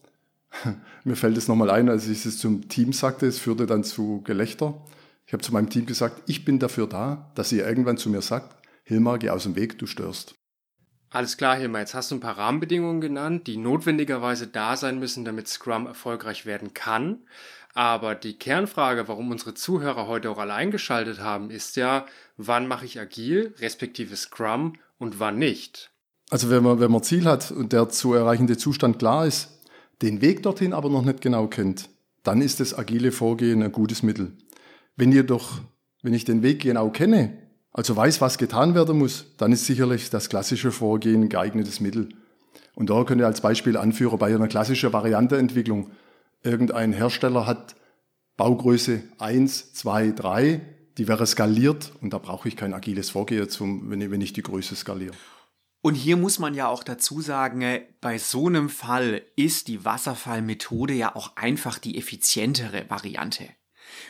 Mir 1.04 1.16
fällt 1.16 1.36
es 1.36 1.48
nochmal 1.48 1.70
ein, 1.70 1.88
als 1.88 2.08
ich 2.08 2.24
es 2.24 2.38
zum 2.38 2.68
Team 2.68 2.92
sagte, 2.92 3.26
es 3.26 3.38
führte 3.38 3.66
dann 3.66 3.84
zu 3.84 4.22
Gelächter. 4.22 4.80
Ich 5.26 5.32
habe 5.32 5.42
zu 5.42 5.52
meinem 5.52 5.70
Team 5.70 5.86
gesagt, 5.86 6.22
ich 6.26 6.44
bin 6.44 6.58
dafür 6.58 6.86
da, 6.86 7.30
dass 7.34 7.52
ihr 7.52 7.66
irgendwann 7.66 7.96
zu 7.96 8.10
mir 8.10 8.22
sagt, 8.22 8.56
Hilmar, 8.84 9.18
geh 9.18 9.30
aus 9.30 9.44
dem 9.44 9.56
Weg, 9.56 9.78
du 9.78 9.86
störst. 9.86 10.34
Alles 11.10 11.36
klar, 11.36 11.56
Hilmar, 11.56 11.80
jetzt 11.80 11.94
hast 11.94 12.10
du 12.10 12.16
ein 12.16 12.20
paar 12.20 12.36
Rahmenbedingungen 12.36 13.00
genannt, 13.00 13.46
die 13.46 13.56
notwendigerweise 13.56 14.48
da 14.48 14.76
sein 14.76 14.98
müssen, 14.98 15.24
damit 15.24 15.48
Scrum 15.48 15.86
erfolgreich 15.86 16.44
werden 16.44 16.74
kann. 16.74 17.20
Aber 17.72 18.14
die 18.14 18.36
Kernfrage, 18.38 19.08
warum 19.08 19.30
unsere 19.30 19.54
Zuhörer 19.54 20.06
heute 20.06 20.30
auch 20.30 20.38
alle 20.38 20.54
eingeschaltet 20.54 21.20
haben, 21.20 21.50
ist 21.50 21.76
ja, 21.76 22.06
wann 22.36 22.66
mache 22.68 22.84
ich 22.84 23.00
agil, 23.00 23.54
respektive 23.58 24.16
Scrum 24.16 24.74
und 24.98 25.20
wann 25.20 25.38
nicht? 25.38 25.90
Also 26.30 26.50
wenn 26.50 26.62
man, 26.62 26.80
wenn 26.80 26.90
man 26.90 27.02
Ziel 27.02 27.24
hat 27.24 27.50
und 27.50 27.72
der 27.72 27.88
zu 27.88 28.14
erreichende 28.14 28.56
Zustand 28.56 28.98
klar 28.98 29.26
ist, 29.26 29.53
den 30.02 30.20
Weg 30.20 30.42
dorthin 30.42 30.72
aber 30.72 30.88
noch 30.88 31.04
nicht 31.04 31.20
genau 31.20 31.46
kennt, 31.46 31.90
dann 32.22 32.40
ist 32.40 32.60
das 32.60 32.76
agile 32.76 33.12
Vorgehen 33.12 33.62
ein 33.62 33.72
gutes 33.72 34.02
Mittel. 34.02 34.32
Wenn 34.96 35.12
jedoch, 35.12 35.60
wenn 36.02 36.14
ich 36.14 36.24
den 36.24 36.42
Weg 36.42 36.62
genau 36.62 36.90
kenne, 36.90 37.36
also 37.72 37.96
weiß, 37.96 38.20
was 38.20 38.38
getan 38.38 38.74
werden 38.74 38.98
muss, 38.98 39.26
dann 39.36 39.52
ist 39.52 39.66
sicherlich 39.66 40.08
das 40.10 40.28
klassische 40.28 40.70
Vorgehen 40.70 41.22
ein 41.22 41.28
geeignetes 41.28 41.80
Mittel. 41.80 42.08
Und 42.74 42.90
da 42.90 43.04
könnt 43.04 43.20
ihr 43.20 43.26
als 43.26 43.40
Beispiel 43.40 43.76
anführen, 43.76 44.18
bei 44.18 44.34
einer 44.34 44.48
klassischen 44.48 44.92
Varianteentwicklung. 44.92 45.90
Irgendein 46.42 46.92
Hersteller 46.92 47.46
hat 47.46 47.74
Baugröße 48.36 49.02
1, 49.18 49.74
2, 49.74 50.12
3, 50.12 50.60
die 50.98 51.08
wäre 51.08 51.26
skaliert 51.26 51.92
und 52.00 52.12
da 52.12 52.18
brauche 52.18 52.48
ich 52.48 52.56
kein 52.56 52.74
agiles 52.74 53.10
Vorgehen, 53.10 53.48
zum, 53.48 53.90
wenn, 53.90 54.00
ich, 54.00 54.10
wenn 54.10 54.20
ich 54.20 54.32
die 54.32 54.42
Größe 54.42 54.76
skaliere. 54.76 55.14
Und 55.84 55.96
hier 55.96 56.16
muss 56.16 56.38
man 56.38 56.54
ja 56.54 56.66
auch 56.68 56.82
dazu 56.82 57.20
sagen, 57.20 57.60
äh, 57.60 57.82
bei 58.00 58.16
so 58.16 58.46
einem 58.46 58.70
Fall 58.70 59.20
ist 59.36 59.68
die 59.68 59.84
Wasserfallmethode 59.84 60.94
ja 60.94 61.14
auch 61.14 61.36
einfach 61.36 61.78
die 61.78 61.98
effizientere 61.98 62.88
Variante. 62.88 63.50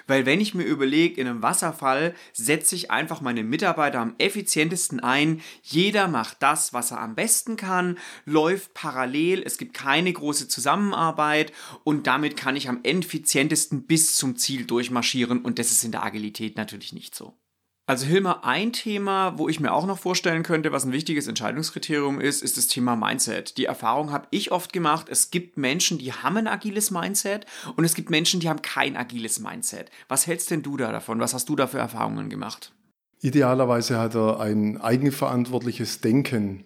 Weil 0.07 0.25
wenn 0.25 0.40
ich 0.40 0.54
mir 0.54 0.62
überlege, 0.62 1.21
in 1.21 1.26
einem 1.26 1.43
Wasserfall 1.43 2.14
setze 2.33 2.76
ich 2.76 2.93
einfach 2.93 3.21
meine 3.23 3.43
Mitarbeiter 3.43 3.99
am 3.99 4.14
effizientesten 4.19 5.00
ein, 5.00 5.43
jeder 5.64 6.07
macht 6.07 6.37
das, 6.45 6.73
was 6.73 6.93
er 6.93 7.00
am 7.00 7.16
besten 7.16 7.57
kann, 7.57 7.99
läuft 8.25 8.73
parallel, 8.75 9.43
es 9.45 9.59
gibt 9.59 9.75
keine 9.75 10.12
große 10.12 10.47
Zusammenarbeit 10.47 11.52
und 11.83 12.07
damit 12.07 12.37
kann 12.37 12.54
ich 12.54 12.69
am 12.69 12.85
effizientesten 12.85 13.83
bis 13.83 14.14
zum 14.14 14.37
Ziel 14.37 14.64
durchmarschieren 14.64 15.43
und 15.43 15.59
das 15.59 15.73
ist 15.73 15.83
in 15.83 15.90
der 15.90 16.04
Agilität 16.04 16.57
natürlich 16.57 16.93
nicht 16.93 17.16
so. 17.16 17.37
Also 17.86 18.06
Hilmar, 18.06 18.44
ein 18.44 18.72
Thema, 18.72 19.36
wo 19.36 19.46
ich 19.50 19.60
mir 19.60 19.74
auch 19.74 19.86
noch 19.86 19.98
vorstellen 19.98 20.42
könnte, 20.42 20.72
was 20.72 20.86
ein 20.86 20.92
wichtiges 20.92 21.28
Entscheidungskriterium 21.28 22.18
ist, 22.18 22.42
ist 22.42 22.56
das 22.56 22.66
Thema 22.66 22.96
Mindset. 22.96 23.58
Die 23.58 23.66
Erfahrung 23.66 24.10
habe 24.10 24.26
ich 24.30 24.52
oft 24.52 24.72
gemacht, 24.72 25.08
es 25.10 25.30
gibt 25.30 25.58
Menschen, 25.58 25.98
die 25.98 26.12
haben 26.12 26.38
ein 26.38 26.46
agiles 26.46 26.90
Mindset 26.90 27.44
und 27.76 27.84
es 27.84 27.94
gibt 27.94 28.08
Menschen, 28.08 28.40
die 28.40 28.48
haben 28.48 28.62
kein 28.62 28.96
agiles 28.96 29.38
Mindset. 29.38 29.90
Was 30.08 30.26
hältst 30.26 30.50
denn 30.50 30.62
du 30.62 30.78
da 30.78 30.92
davon? 30.92 31.20
Was 31.20 31.34
hast 31.34 31.50
du 31.50 31.56
da 31.56 31.66
für 31.66 31.76
Erfahrungen 31.76 32.30
gemacht? 32.30 32.72
Idealerweise 33.20 33.98
hat 33.98 34.14
er 34.14 34.40
ein 34.40 34.80
eigenverantwortliches 34.80 36.00
Denken. 36.00 36.64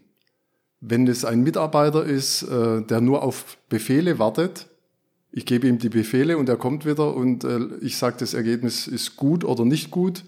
Wenn 0.80 1.08
es 1.08 1.24
ein 1.24 1.42
Mitarbeiter 1.42 2.04
ist, 2.04 2.42
äh, 2.44 2.82
der 2.82 3.00
nur 3.00 3.24
auf 3.24 3.58
Befehle 3.68 4.20
wartet, 4.20 4.68
ich 5.32 5.46
gebe 5.46 5.66
ihm 5.66 5.78
die 5.78 5.88
Befehle 5.88 6.38
und 6.38 6.48
er 6.48 6.56
kommt 6.56 6.86
wieder 6.86 7.14
und 7.14 7.42
äh, 7.42 7.58
ich 7.80 7.96
sage, 7.96 8.16
das 8.20 8.34
Ergebnis 8.34 8.86
ist 8.86 9.16
gut 9.16 9.42
oder 9.42 9.64
nicht 9.64 9.90
gut, 9.90 10.22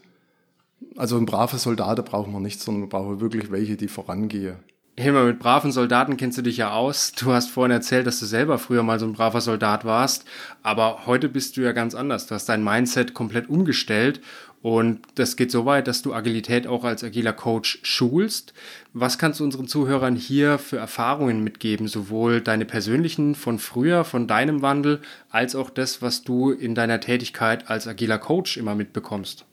also 0.97 1.17
ein 1.17 1.27
braver 1.27 1.59
Soldat 1.59 2.05
brauchen 2.05 2.33
wir 2.33 2.41
nicht, 2.41 2.61
sondern 2.61 2.83
wir 2.85 2.89
brauchen 2.89 3.21
wirklich 3.21 3.51
welche, 3.51 3.77
die 3.77 3.89
vorangehen. 3.89 4.57
Hilmar, 4.99 5.25
mit 5.25 5.39
braven 5.39 5.73
Soldaten 5.73 6.19
kennst 6.19 6.37
du 6.37 6.43
dich 6.43 6.59
ja 6.59 6.73
aus. 6.73 7.13
Du 7.13 7.33
hast 7.33 7.49
vorhin 7.49 7.71
erzählt, 7.71 8.07
dass 8.07 8.21
du 8.21 8.27
selber 8.27 8.59
früher 8.59 8.83
mal 8.83 8.99
so 8.99 9.07
ein 9.07 9.15
braver 9.15 9.41
Soldat 9.41 9.87
warst. 9.87 10.27
Aber 10.63 11.07
heute 11.07 11.31
bist 11.31 11.57
du 11.57 11.63
ja 11.63 11.73
ganz 11.73 11.95
anders. 11.95 12.27
Du 12.27 12.35
hast 12.35 12.51
dein 12.51 12.63
Mindset 12.63 13.15
komplett 13.15 13.49
umgestellt 13.49 14.21
Und 14.63 15.01
das 15.15 15.37
geht 15.37 15.51
so 15.51 15.65
weit, 15.65 15.89
dass 15.89 16.03
du 16.03 16.13
Agilität 16.13 16.67
auch 16.67 16.85
als 16.85 17.03
agiler 17.03 17.33
Coach 17.33 17.79
schulst. 17.83 18.53
Was 18.93 19.17
kannst 19.17 19.41
du 19.41 19.45
unseren 19.45 19.69
Zuhörern 19.69 20.17
hier 20.17 20.59
für 20.59 20.77
Erfahrungen 20.77 21.43
mitgeben, 21.43 21.89
sowohl 21.89 22.43
deine 22.43 22.67
persönlichen 22.67 23.35
von 23.35 23.59
früher, 23.59 24.05
von 24.05 24.27
deinem 24.27 24.61
Wandel, 24.61 25.01
als 25.31 25.55
auch 25.55 25.71
das, 25.71 26.03
was 26.03 26.25
du 26.25 26.51
in 26.51 26.75
deiner 26.75 27.01
Tätigkeit 27.01 27.71
als 27.71 27.89
agiler 27.89 28.19
Coach 28.19 28.59
immer 28.59 28.75
mitbekommst? 28.75 29.47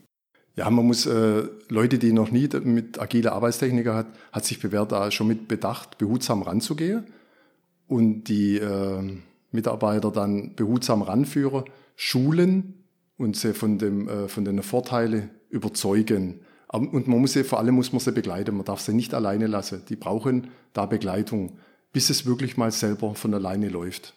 Ja, 0.57 0.71
man 0.71 0.87
muss 0.87 1.05
äh, 1.05 1.43
Leute, 1.69 1.99
die 1.99 2.11
noch 2.11 2.31
nie 2.31 2.49
mit 2.63 2.99
agiler 2.99 3.33
Arbeitstechniker 3.33 3.93
hat, 3.93 4.07
hat 4.31 4.43
sich 4.43 4.59
bewährt, 4.59 4.91
da 4.91 5.11
schon 5.11 5.27
mit 5.27 5.47
Bedacht 5.47 5.99
behutsam 5.99 6.41
ranzugehen 6.41 7.05
und 7.87 8.23
die 8.23 8.57
äh, 8.57 9.17
Mitarbeiter 9.51 10.11
dann 10.11 10.55
behutsam 10.55 11.03
ranführen, 11.03 11.65
schulen 11.95 12.85
und 13.17 13.37
sie 13.37 13.53
von, 13.53 13.77
dem, 13.77 14.09
äh, 14.09 14.27
von 14.27 14.45
den 14.45 14.63
Vorteilen 14.63 15.29
überzeugen. 15.49 16.41
Und 16.69 17.07
man 17.07 17.21
muss 17.21 17.33
sie, 17.33 17.43
vor 17.43 17.59
allem 17.59 17.75
muss 17.75 17.93
man 17.93 17.99
sie 17.99 18.11
begleiten. 18.11 18.57
Man 18.57 18.65
darf 18.65 18.81
sie 18.81 18.93
nicht 18.93 19.13
alleine 19.13 19.45
lassen. 19.47 19.83
Die 19.87 19.95
brauchen 19.95 20.49
da 20.73 20.85
Begleitung, 20.85 21.59
bis 21.93 22.09
es 22.09 22.25
wirklich 22.25 22.57
mal 22.57 22.71
selber 22.71 23.15
von 23.15 23.33
alleine 23.33 23.69
läuft. 23.69 24.15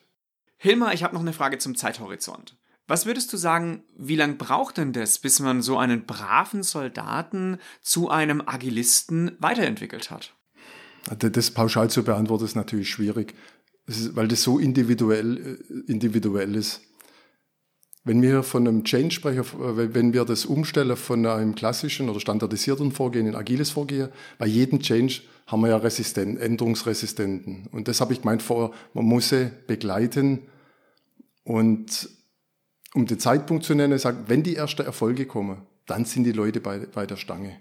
Hilmar, 0.57 0.93
ich 0.95 1.05
habe 1.05 1.15
noch 1.15 1.21
eine 1.21 1.33
Frage 1.33 1.59
zum 1.59 1.77
Zeithorizont. 1.77 2.57
Was 2.91 3.07
würdest 3.07 3.33
du 3.33 3.37
sagen, 3.37 3.85
wie 3.97 4.17
lange 4.17 4.35
braucht 4.35 4.77
denn 4.77 4.93
das, 4.93 5.21
bis 5.21 5.39
man 5.39 5.63
so 5.63 5.79
einen 5.79 6.07
braven 6.07 6.65
Soldaten 6.65 7.59
zu 7.83 8.11
einem 8.11 8.43
Agilisten 8.45 9.31
weiterentwickelt 9.39 10.11
hat? 10.11 10.35
Das 11.17 11.53
pauschal 11.53 11.89
zu 11.89 12.03
beantworten 12.03 12.47
ist 12.47 12.57
natürlich 12.57 12.91
schwierig, 12.91 13.37
weil 13.87 14.27
das 14.27 14.43
so 14.43 14.59
individuell, 14.59 15.61
äh, 15.71 15.89
individuell 15.89 16.57
ist. 16.57 16.81
Wenn 18.03 18.23
wir 18.23 18.43
von 18.43 18.67
einem 18.67 18.83
Change 18.83 19.15
sprechen, 19.15 19.45
äh, 19.45 19.95
wenn 19.95 20.13
wir 20.13 20.25
das 20.25 20.45
umstellen 20.45 20.97
von 20.97 21.25
einem 21.25 21.55
klassischen 21.55 22.09
oder 22.09 22.19
standardisierten 22.19 22.91
Vorgehen 22.91 23.29
in 23.29 23.37
agiles 23.37 23.71
Vorgehen, 23.71 24.09
bei 24.37 24.47
jedem 24.47 24.81
Change 24.81 25.23
haben 25.47 25.61
wir 25.61 25.69
ja 25.69 25.77
Resisten, 25.77 26.37
Änderungsresistenten. 26.39 27.69
Und 27.71 27.87
das 27.87 28.01
habe 28.01 28.15
ich 28.15 28.23
gemeint 28.23 28.43
vorher, 28.43 28.75
man 28.95 29.05
muss 29.05 29.29
sie 29.29 29.53
begleiten. 29.69 30.41
Und 31.45 32.20
um 32.95 33.07
den 33.07 33.19
Zeitpunkt 33.19 33.65
zu 33.65 33.75
nennen, 33.75 33.99
sagt, 33.99 34.29
wenn 34.29 34.43
die 34.43 34.57
ersten 34.57 34.83
Erfolge 34.83 35.27
kommen, 35.27 35.63
dann 35.87 36.05
sind 36.05 36.25
die 36.25 36.33
Leute 36.33 36.61
bei, 36.61 36.79
bei 36.79 37.07
der 37.07 37.17
Stange. 37.17 37.61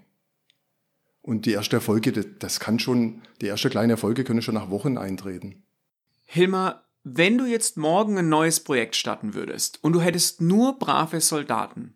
Und 1.22 1.46
die 1.46 1.52
ersten 1.52 1.76
Erfolge, 1.76 2.12
das 2.12 2.60
kann 2.60 2.78
schon, 2.78 3.22
die 3.40 3.48
ersten 3.48 3.70
kleinen 3.70 3.90
Erfolge 3.90 4.24
können 4.24 4.42
schon 4.42 4.54
nach 4.54 4.70
Wochen 4.70 4.96
eintreten. 4.96 5.62
Hilmar, 6.24 6.84
wenn 7.02 7.38
du 7.38 7.46
jetzt 7.46 7.76
morgen 7.76 8.18
ein 8.18 8.28
neues 8.28 8.60
Projekt 8.60 8.96
starten 8.96 9.34
würdest 9.34 9.82
und 9.82 9.92
du 9.92 10.00
hättest 10.00 10.40
nur 10.40 10.78
brave 10.78 11.20
Soldaten, 11.20 11.94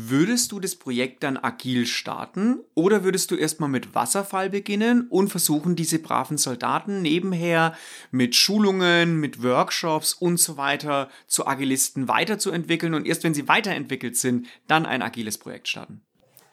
würdest 0.00 0.52
du 0.52 0.60
das 0.60 0.76
Projekt 0.76 1.24
dann 1.24 1.36
agil 1.36 1.84
starten 1.84 2.60
oder 2.74 3.02
würdest 3.02 3.32
du 3.32 3.34
erstmal 3.34 3.68
mit 3.68 3.96
Wasserfall 3.96 4.48
beginnen 4.48 5.08
und 5.08 5.28
versuchen, 5.28 5.74
diese 5.74 5.98
braven 5.98 6.38
Soldaten 6.38 7.02
nebenher 7.02 7.74
mit 8.12 8.36
Schulungen, 8.36 9.18
mit 9.18 9.42
Workshops 9.42 10.12
und 10.12 10.38
so 10.38 10.56
weiter 10.56 11.08
zu 11.26 11.48
Agilisten 11.48 12.06
weiterzuentwickeln 12.06 12.94
und 12.94 13.08
erst 13.08 13.24
wenn 13.24 13.34
sie 13.34 13.48
weiterentwickelt 13.48 14.16
sind, 14.16 14.46
dann 14.68 14.86
ein 14.86 15.02
agiles 15.02 15.36
Projekt 15.36 15.66
starten? 15.66 16.02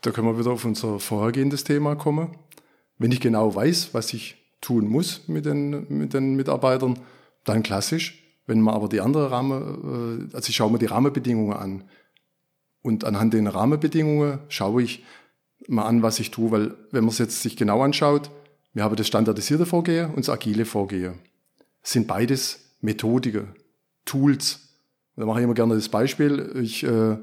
Da 0.02 0.10
können 0.10 0.28
wir 0.28 0.40
wieder 0.40 0.52
auf 0.52 0.66
unser 0.66 1.00
vorhergehendes 1.00 1.64
Thema 1.64 1.96
kommen. 1.96 2.36
Wenn 2.98 3.12
ich 3.12 3.20
genau 3.20 3.54
weiß, 3.54 3.94
was 3.94 4.12
ich 4.14 4.38
tun 4.60 4.88
muss 4.88 5.28
mit 5.28 5.46
den, 5.46 5.86
mit 5.90 6.16
den 6.16 6.36
Mitarbeitern, 6.36 6.98
dann 7.44 7.62
klassisch. 7.62 8.24
Wenn 8.48 8.62
man 8.62 8.74
aber 8.74 8.90
die 8.90 9.02
andere 9.02 9.30
Rahmen, 9.30 10.30
äh, 10.32 10.36
also 10.36 10.50
ich 10.50 10.56
schaue 10.56 10.72
mir 10.72 10.80
die 10.80 10.86
Rahmenbedingungen 10.88 11.54
an. 11.54 11.84
Und 12.86 13.04
anhand 13.04 13.34
den 13.34 13.48
Rahmenbedingungen 13.48 14.42
schaue 14.48 14.84
ich 14.84 15.04
mal 15.68 15.88
an, 15.88 16.04
was 16.04 16.20
ich 16.20 16.30
tue, 16.30 16.52
weil 16.52 16.76
wenn 16.92 17.04
man 17.04 17.10
es 17.10 17.18
jetzt 17.18 17.42
sich 17.42 17.58
genau 17.58 17.82
anschaut, 17.82 18.30
wir 18.74 18.84
haben 18.84 18.96
das 18.96 19.08
standardisierte 19.08 19.66
Vorgehen 19.66 20.12
und 20.12 20.20
das 20.20 20.30
agile 20.30 20.66
Vorgehen. 20.66 21.16
Das 21.82 21.94
sind 21.94 22.06
beides 22.06 22.76
Methodiken, 22.82 23.56
Tools. 24.06 24.60
Da 25.16 25.26
mache 25.26 25.40
ich 25.40 25.46
immer 25.46 25.56
gerne 25.56 25.74
das 25.74 25.90
Beispiel. 25.90 26.52
Ich 26.62 26.84
äh, 26.84 27.18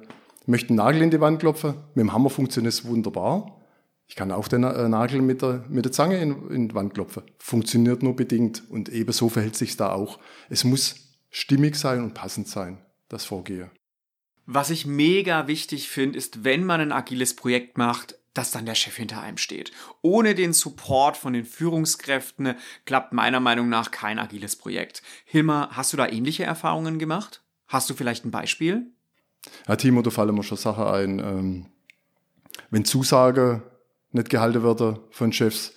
möchte 0.46 0.70
einen 0.70 0.78
Nagel 0.78 1.00
in 1.00 1.12
die 1.12 1.20
Wand 1.20 1.38
klopfen. 1.38 1.74
Mit 1.94 2.06
dem 2.06 2.12
Hammer 2.12 2.30
funktioniert 2.30 2.74
es 2.74 2.84
wunderbar. 2.84 3.60
Ich 4.08 4.16
kann 4.16 4.32
auch 4.32 4.48
den 4.48 4.64
äh, 4.64 4.88
Nagel 4.88 5.22
mit 5.22 5.42
der, 5.42 5.64
mit 5.68 5.84
der 5.84 5.92
Zange 5.92 6.18
in, 6.20 6.50
in 6.50 6.68
die 6.70 6.74
Wand 6.74 6.94
klopfen. 6.94 7.22
Funktioniert 7.38 8.02
nur 8.02 8.16
bedingt. 8.16 8.68
Und 8.68 8.88
ebenso 8.88 9.28
verhält 9.28 9.54
sich 9.54 9.76
da 9.76 9.92
auch. 9.92 10.18
Es 10.50 10.64
muss 10.64 10.96
stimmig 11.30 11.76
sein 11.76 12.02
und 12.02 12.14
passend 12.14 12.48
sein, 12.48 12.78
das 13.08 13.24
Vorgehen. 13.24 13.70
Was 14.46 14.70
ich 14.70 14.86
mega 14.86 15.46
wichtig 15.46 15.88
finde, 15.88 16.18
ist, 16.18 16.44
wenn 16.44 16.64
man 16.64 16.80
ein 16.80 16.92
agiles 16.92 17.36
Projekt 17.36 17.78
macht, 17.78 18.16
dass 18.34 18.50
dann 18.50 18.66
der 18.66 18.74
Chef 18.74 18.96
hinter 18.96 19.20
einem 19.20 19.36
steht. 19.36 19.72
Ohne 20.00 20.34
den 20.34 20.52
Support 20.52 21.16
von 21.16 21.34
den 21.34 21.44
Führungskräften 21.44 22.54
klappt 22.86 23.12
meiner 23.12 23.40
Meinung 23.40 23.68
nach 23.68 23.90
kein 23.90 24.18
agiles 24.18 24.56
Projekt. 24.56 25.02
Hilmar, 25.24 25.76
hast 25.76 25.92
du 25.92 25.96
da 25.96 26.08
ähnliche 26.08 26.44
Erfahrungen 26.44 26.98
gemacht? 26.98 27.42
Hast 27.68 27.90
du 27.90 27.94
vielleicht 27.94 28.24
ein 28.24 28.30
Beispiel? 28.30 28.86
Ja, 29.68 29.76
Timo, 29.76 30.02
da 30.02 30.10
fallen 30.10 30.34
mir 30.34 30.42
schon 30.42 30.58
Sachen 30.58 30.84
ein. 30.84 31.18
Ähm, 31.18 31.66
wenn 32.70 32.84
Zusage 32.84 33.62
nicht 34.12 34.30
gehalten 34.30 34.62
werden 34.62 34.98
von 35.10 35.32
Chefs. 35.32 35.72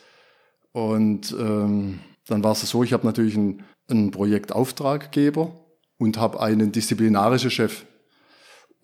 Und 0.71 1.31
ähm, 1.37 1.99
dann 2.27 2.43
war 2.43 2.51
es 2.53 2.61
so, 2.61 2.83
ich 2.83 2.93
habe 2.93 3.05
natürlich 3.05 3.35
einen, 3.35 3.63
einen 3.89 4.11
Projektauftraggeber 4.11 5.55
und 5.97 6.17
habe 6.17 6.41
einen 6.41 6.71
disziplinarischen 6.71 7.51
Chef. 7.51 7.85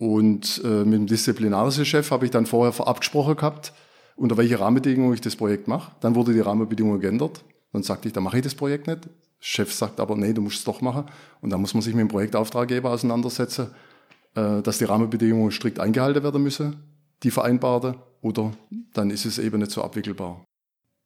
Und 0.02 0.60
äh, 0.64 0.84
mit 0.84 0.94
dem 0.94 1.06
disziplinarischen 1.06 1.84
Chef 1.84 2.10
habe 2.10 2.24
ich 2.24 2.32
dann 2.32 2.44
vorher 2.44 2.88
abgesprochen 2.88 3.36
gehabt, 3.36 3.72
unter 4.16 4.36
welche 4.36 4.58
Rahmenbedingungen 4.58 5.14
ich 5.14 5.20
das 5.20 5.36
Projekt 5.36 5.68
mache. 5.68 5.92
Dann 6.00 6.16
wurde 6.16 6.32
die 6.32 6.40
Rahmenbedingungen 6.40 6.98
geändert. 6.98 7.44
Dann 7.72 7.84
sagte 7.84 8.08
ich, 8.08 8.12
dann 8.12 8.24
mache 8.24 8.38
ich 8.38 8.42
das 8.42 8.56
Projekt 8.56 8.88
nicht. 8.88 9.08
Chef 9.38 9.72
sagt 9.72 10.00
aber, 10.00 10.16
nee, 10.16 10.32
du 10.32 10.42
musst 10.42 10.58
es 10.58 10.64
doch 10.64 10.80
machen. 10.80 11.04
Und 11.40 11.50
dann 11.50 11.60
muss 11.60 11.72
man 11.72 11.84
sich 11.84 11.94
mit 11.94 12.00
dem 12.00 12.08
Projektauftraggeber 12.08 12.90
auseinandersetzen, 12.90 13.68
äh, 14.34 14.60
dass 14.62 14.78
die 14.78 14.86
Rahmenbedingungen 14.86 15.52
strikt 15.52 15.78
eingehalten 15.78 16.24
werden 16.24 16.42
müssen, 16.42 16.82
die 17.22 17.30
vereinbarte 17.30 17.94
oder 18.22 18.50
dann 18.94 19.08
ist 19.10 19.24
es 19.24 19.38
eben 19.38 19.60
nicht 19.60 19.70
so 19.70 19.84
abwickelbar. 19.84 20.44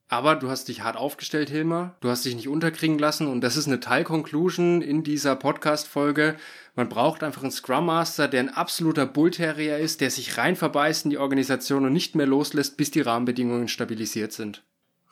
Aber 0.09 0.37
du 0.37 0.49
hast 0.49 0.69
dich 0.69 0.83
hart 0.83 0.97
aufgestellt, 0.97 1.51
Hilmar. 1.51 1.97
Du 2.01 2.09
hast 2.09 2.25
dich 2.25 2.37
nicht 2.37 2.49
unterkriegen 2.49 2.99
lassen 2.99 3.27
und 3.27 3.41
das 3.41 3.57
ist 3.57 3.67
eine 3.67 3.81
Teilconclusion 3.81 4.81
in 4.81 5.03
dieser 5.03 5.35
Podcast-Folge. 5.35 6.37
Man 6.77 6.89
braucht 6.89 7.25
einfach 7.25 7.43
einen 7.43 7.51
Scrum 7.51 7.87
Master, 7.87 8.29
der 8.29 8.41
ein 8.41 8.49
absoluter 8.49 9.05
Bullterrier 9.05 9.79
ist, 9.79 10.01
der 10.01 10.13
sich 10.13 10.39
rein 10.39 10.55
verbeißt 10.55 11.07
in 11.07 11.11
die 11.11 11.19
Organisation 11.19 11.85
und 11.87 11.93
nicht 11.93 12.15
mehr 12.15 12.27
loslässt, 12.27 12.77
bis 12.77 12.93
die 12.93 13.01
Rahmenbedingungen 13.01 13.67
stabilisiert 13.67 14.33
sind. 14.33 14.63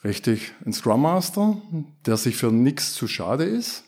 Richtig. 0.05 0.53
Ein 0.65 0.73
Scrum 0.73 1.03
Master, 1.03 1.61
der 2.07 2.17
sich 2.17 2.37
für 2.37 2.53
nichts 2.53 2.95
zu 2.95 3.09
schade 3.09 3.45
ist 3.45 3.85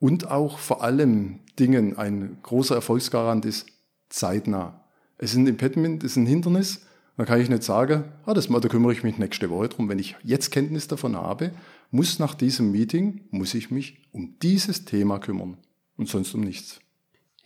und 0.00 0.28
auch 0.28 0.58
vor 0.58 0.82
allem 0.82 1.38
Dingen 1.58 1.96
ein 1.96 2.38
großer 2.42 2.74
Erfolgsgarant 2.74 3.44
ist, 3.44 3.66
zeitnah. 4.08 4.80
Es 5.18 5.32
ist 5.32 5.36
ein 5.36 5.46
Impediment, 5.46 6.02
es 6.02 6.12
ist 6.12 6.16
ein 6.16 6.26
Hindernis, 6.26 6.86
dann 7.16 7.26
kann 7.26 7.40
ich 7.40 7.48
nicht 7.48 7.62
sagen, 7.62 8.04
ah, 8.26 8.34
das, 8.34 8.48
da 8.48 8.68
kümmere 8.68 8.92
ich 8.92 9.02
mich 9.02 9.18
nächste 9.18 9.48
Woche 9.48 9.68
drum. 9.68 9.88
Wenn 9.88 9.98
ich 9.98 10.16
jetzt 10.22 10.50
Kenntnis 10.50 10.86
davon 10.86 11.16
habe, 11.16 11.52
muss 11.90 12.18
nach 12.18 12.34
diesem 12.34 12.72
Meeting, 12.72 13.22
muss 13.30 13.54
ich 13.54 13.70
mich 13.70 13.98
um 14.12 14.34
dieses 14.42 14.84
Thema 14.84 15.18
kümmern 15.18 15.56
und 15.96 16.08
sonst 16.08 16.34
um 16.34 16.42
nichts. 16.42 16.80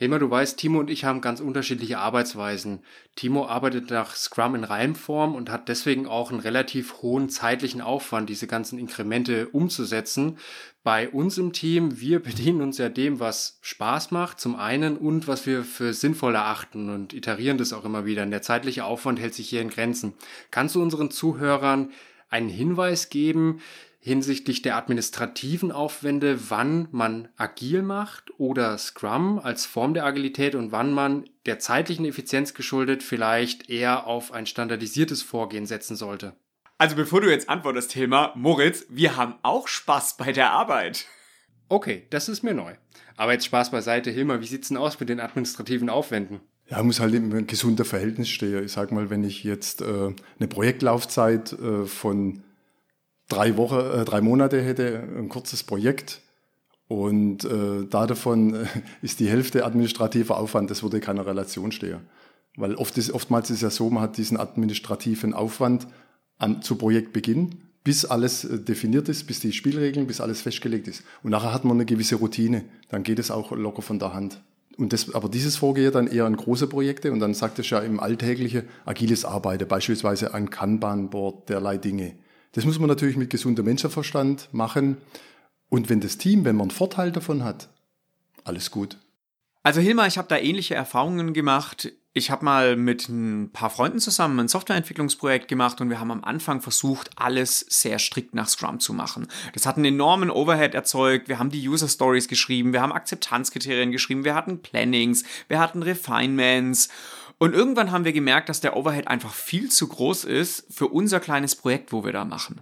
Hilmar, 0.01 0.19
du 0.19 0.31
weißt, 0.31 0.59
Timo 0.59 0.79
und 0.81 0.89
ich 0.89 1.05
haben 1.05 1.21
ganz 1.21 1.41
unterschiedliche 1.41 1.99
Arbeitsweisen. 1.99 2.83
Timo 3.17 3.47
arbeitet 3.47 3.91
nach 3.91 4.17
Scrum 4.17 4.55
in 4.55 4.65
Reimform 4.65 5.35
und 5.35 5.51
hat 5.51 5.69
deswegen 5.69 6.07
auch 6.07 6.31
einen 6.31 6.41
relativ 6.41 7.03
hohen 7.03 7.29
zeitlichen 7.29 7.83
Aufwand, 7.83 8.31
diese 8.31 8.47
ganzen 8.47 8.79
Inkremente 8.79 9.49
umzusetzen. 9.49 10.39
Bei 10.83 11.11
uns 11.11 11.37
im 11.37 11.53
Team, 11.53 12.01
wir 12.01 12.19
bedienen 12.23 12.63
uns 12.63 12.79
ja 12.79 12.89
dem, 12.89 13.21
was 13.21 13.59
Spaß 13.61 14.11
macht, 14.11 14.41
zum 14.41 14.57
einen, 14.57 14.97
und 14.97 15.29
was 15.29 15.45
wir 15.45 15.65
für 15.65 15.93
sinnvoll 15.93 16.35
erachten 16.35 16.89
und 16.89 17.13
iterieren 17.13 17.59
das 17.59 17.75
auch 17.75 17.85
immer 17.85 18.07
wieder. 18.07 18.23
Und 18.23 18.31
der 18.31 18.41
zeitliche 18.41 18.87
Aufwand 18.87 19.21
hält 19.21 19.35
sich 19.35 19.51
hier 19.51 19.61
in 19.61 19.69
Grenzen. 19.69 20.15
Kannst 20.51 20.77
du 20.77 20.81
unseren 20.81 21.11
Zuhörern 21.11 21.91
einen 22.31 22.49
Hinweis 22.49 23.11
geben, 23.11 23.61
hinsichtlich 24.03 24.63
der 24.63 24.77
administrativen 24.77 25.71
Aufwände, 25.71 26.51
wann 26.51 26.89
man 26.91 27.29
agil 27.37 27.83
macht 27.83 28.33
oder 28.39 28.77
Scrum 28.79 29.39
als 29.39 29.67
Form 29.67 29.93
der 29.93 30.07
Agilität 30.07 30.55
und 30.55 30.73
wann 30.73 30.93
man 30.93 31.29
der 31.45 31.59
zeitlichen 31.59 32.07
Effizienz 32.07 32.55
geschuldet 32.55 33.03
vielleicht 33.03 33.69
eher 33.69 34.07
auf 34.07 34.33
ein 34.33 34.47
standardisiertes 34.47 35.23
Vorgehen 35.23 35.67
setzen 35.67 35.97
sollte. 35.97 36.35
Also 36.79 36.97
bevor 36.97 37.21
du 37.21 37.31
jetzt 37.31 37.51
antwortest, 37.51 37.93
Hilmar, 37.93 38.35
Moritz, 38.37 38.87
wir 38.89 39.19
haben 39.19 39.35
auch 39.43 39.69
Spaß 39.69 40.17
bei 40.17 40.33
der 40.33 40.51
Arbeit. 40.51 41.05
Okay, 41.69 42.07
das 42.09 42.31
ist 42.31 42.43
mir 42.43 42.55
neu. 42.55 42.75
Aber 43.19 43.35
jetzt 43.35 43.45
Spaß 43.45 43.71
beiseite, 43.71 44.11
Hilmar, 44.11 44.41
wie 44.41 44.47
sieht's 44.47 44.69
denn 44.69 44.79
aus 44.79 44.99
mit 44.99 45.11
den 45.11 45.21
administrativen 45.21 45.91
Aufwänden? 45.91 46.41
Ja, 46.71 46.83
muss 46.83 47.01
halt 47.01 47.15
im 47.15 47.47
gesunden 47.47 47.85
Verhältnis 47.85 48.31
stehen. 48.31 48.65
Ich 48.65 48.73
sag 48.73 48.93
mal, 48.93 49.11
wenn 49.11 49.25
ich 49.25 49.45
jetzt 49.45 49.83
äh, 49.83 50.15
eine 50.39 50.49
Projektlaufzeit 50.49 51.53
äh, 51.53 51.85
von 51.85 52.45
drei 53.31 53.57
Wochen, 53.57 53.79
äh, 53.79 54.05
drei 54.05 54.21
Monate 54.21 54.63
hätte, 54.63 55.03
ein 55.17 55.29
kurzes 55.29 55.63
Projekt. 55.63 56.21
Und 56.89 57.45
äh, 57.45 57.87
da 57.89 58.07
davon 58.07 58.55
äh, 58.55 58.67
ist 59.01 59.21
die 59.21 59.29
Hälfte 59.29 59.65
administrativer 59.65 60.37
Aufwand, 60.37 60.71
das 60.71 60.83
würde 60.83 61.01
keine 61.01 61.25
Relation 61.25 61.73
stehen. 61.73 62.01
Weil 62.57 62.75
oft 62.75 62.99
ist, 62.99 63.13
oftmals 63.13 63.49
ist 63.51 63.63
ja 63.63 63.71
so, 63.71 63.89
man 63.91 64.03
hat 64.03 64.17
diesen 64.17 64.39
administrativen 64.39 65.33
Aufwand 65.33 65.87
an, 66.39 66.63
zu 66.63 66.75
Projektbeginn, 66.75 67.63
bis 67.85 68.05
alles 68.05 68.45
äh, 68.45 68.59
definiert 68.59 69.09
ist, 69.09 69.27
bis 69.27 69.41
die 69.41 69.53
Spielregeln, 69.53 70.07
bis 70.07 70.21
alles 70.21 70.43
festgelegt 70.43 70.89
ist. 70.89 71.05
Und 71.23 71.31
nachher 71.31 71.55
hat 71.55 71.65
man 71.65 71.77
eine 71.77 71.87
gewisse 71.87 72.17
Routine. 72.17 72.65
Dann 72.89 73.05
geht 73.05 73.19
es 73.19 73.31
auch 73.31 73.53
locker 73.53 73.83
von 73.83 73.99
der 73.99 74.13
Hand. 74.13 74.43
Und 74.77 74.93
das, 74.93 75.15
aber 75.15 75.29
dieses 75.29 75.57
Vorgehen 75.57 75.93
dann 75.93 76.07
eher 76.07 76.25
an 76.25 76.37
große 76.37 76.67
Projekte 76.67 77.13
und 77.13 77.21
dann 77.21 77.35
sagt 77.35 77.59
es 77.59 77.69
ja 77.71 77.81
im 77.81 78.01
Alltägliche 78.01 78.65
agiles 78.87 79.25
Arbeiten, 79.25 79.69
beispielsweise 79.69 80.33
ein 80.33 80.49
Kanban-Board, 80.49 81.49
derlei 81.51 81.77
Dinge. 81.77 82.15
Das 82.53 82.65
muss 82.65 82.79
man 82.79 82.89
natürlich 82.89 83.17
mit 83.17 83.31
gesundem 83.31 83.65
Menschenverstand 83.65 84.49
machen. 84.53 84.97
Und 85.69 85.89
wenn 85.89 86.01
das 86.01 86.19
Team, 86.19 86.45
wenn 86.45 86.57
man 86.57 86.65
einen 86.65 86.71
Vorteil 86.73 87.13
davon 87.13 87.45
hat, 87.45 87.69
alles 88.45 88.71
gut. 88.71 88.97
Also 89.63 89.81
Hilmar, 89.81 90.07
ich 90.07 90.19
habe 90.19 90.29
da 90.29 90.39
ähnliche 90.39 90.75
Erfahrungen 90.75 91.33
gemacht. 91.35 91.93
Ich 92.13 92.31
habe 92.33 92.45
mal 92.45 92.75
mit 92.75 93.09
ein 93.09 93.51
paar 93.53 93.71
Freunden 93.71 94.01
zusammen 94.01 94.41
ein 94.41 94.49
Softwareentwicklungsprojekt 94.49 95.47
gemacht 95.47 95.81
und 95.81 95.91
wir 95.91 96.01
haben 96.01 96.11
am 96.11 96.25
Anfang 96.25 96.61
versucht, 96.61 97.11
alles 97.15 97.61
sehr 97.69 98.01
strikt 98.01 98.35
nach 98.35 98.49
Scrum 98.49 98.81
zu 98.81 98.93
machen. 98.93 99.29
Das 99.53 99.65
hat 99.65 99.77
einen 99.77 99.85
enormen 99.85 100.29
Overhead 100.29 100.75
erzeugt. 100.75 101.29
Wir 101.29 101.39
haben 101.39 101.51
die 101.51 101.69
User 101.69 101.87
Stories 101.87 102.27
geschrieben, 102.27 102.73
wir 102.73 102.81
haben 102.81 102.91
Akzeptanzkriterien 102.91 103.93
geschrieben, 103.93 104.25
wir 104.25 104.35
hatten 104.35 104.61
Plannings, 104.61 105.23
wir 105.47 105.61
hatten 105.61 105.85
Refinements. 105.85 106.89
Und 107.43 107.55
irgendwann 107.55 107.91
haben 107.91 108.05
wir 108.05 108.13
gemerkt, 108.13 108.51
dass 108.51 108.61
der 108.61 108.77
Overhead 108.77 109.09
einfach 109.09 109.33
viel 109.33 109.71
zu 109.71 109.89
groß 109.89 110.25
ist 110.25 110.67
für 110.69 110.89
unser 110.89 111.21
kleines 111.21 111.57
Projekt, 111.57 111.91
wo 111.91 112.05
wir 112.05 112.13
da 112.13 112.27
machen. 112.27 112.61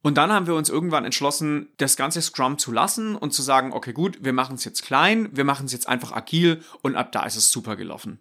Und 0.00 0.16
dann 0.16 0.30
haben 0.30 0.46
wir 0.46 0.54
uns 0.54 0.68
irgendwann 0.68 1.04
entschlossen, 1.04 1.70
das 1.78 1.96
ganze 1.96 2.22
Scrum 2.22 2.56
zu 2.56 2.70
lassen 2.70 3.16
und 3.16 3.32
zu 3.32 3.42
sagen, 3.42 3.72
okay, 3.72 3.92
gut, 3.92 4.18
wir 4.22 4.32
machen 4.32 4.54
es 4.54 4.64
jetzt 4.64 4.84
klein, 4.84 5.28
wir 5.32 5.42
machen 5.42 5.66
es 5.66 5.72
jetzt 5.72 5.88
einfach 5.88 6.12
agil 6.12 6.62
und 6.82 6.94
ab 6.94 7.10
da 7.10 7.24
ist 7.24 7.34
es 7.34 7.50
super 7.50 7.74
gelaufen. 7.74 8.20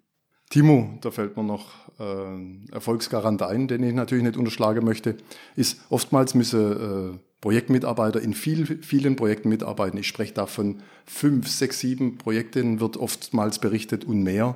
Timo, 0.49 0.97
da 1.01 1.11
fällt 1.11 1.37
mir 1.37 1.43
noch 1.43 1.69
äh, 1.99 2.71
Erfolgsgarant 2.71 3.43
ein, 3.43 3.67
den 3.67 3.83
ich 3.83 3.93
natürlich 3.93 4.23
nicht 4.23 4.37
unterschlagen 4.37 4.83
möchte, 4.83 5.17
ist 5.55 5.81
oftmals 5.89 6.33
müssen 6.33 7.13
äh, 7.13 7.19
Projektmitarbeiter 7.41 8.19
in 8.19 8.33
viel, 8.33 8.65
vielen 8.81 9.15
Projekten 9.15 9.49
mitarbeiten. 9.49 9.99
Ich 9.99 10.07
spreche 10.07 10.33
da 10.33 10.47
von 10.47 10.81
fünf, 11.05 11.47
sechs, 11.47 11.79
sieben 11.79 12.17
Projekten, 12.17 12.79
wird 12.79 12.97
oftmals 12.97 13.59
berichtet 13.59 14.03
und 14.03 14.23
mehr. 14.23 14.55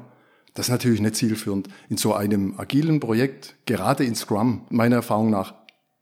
Das 0.56 0.68
ist 0.68 0.72
natürlich 0.72 1.02
nicht 1.02 1.18
zielführend. 1.18 1.68
In 1.90 1.98
so 1.98 2.14
einem 2.14 2.58
agilen 2.58 3.00
Projekt, 3.00 3.56
gerade 3.66 4.06
in 4.06 4.16
Scrum, 4.16 4.66
meiner 4.70 4.96
Erfahrung 4.96 5.30
nach, 5.30 5.54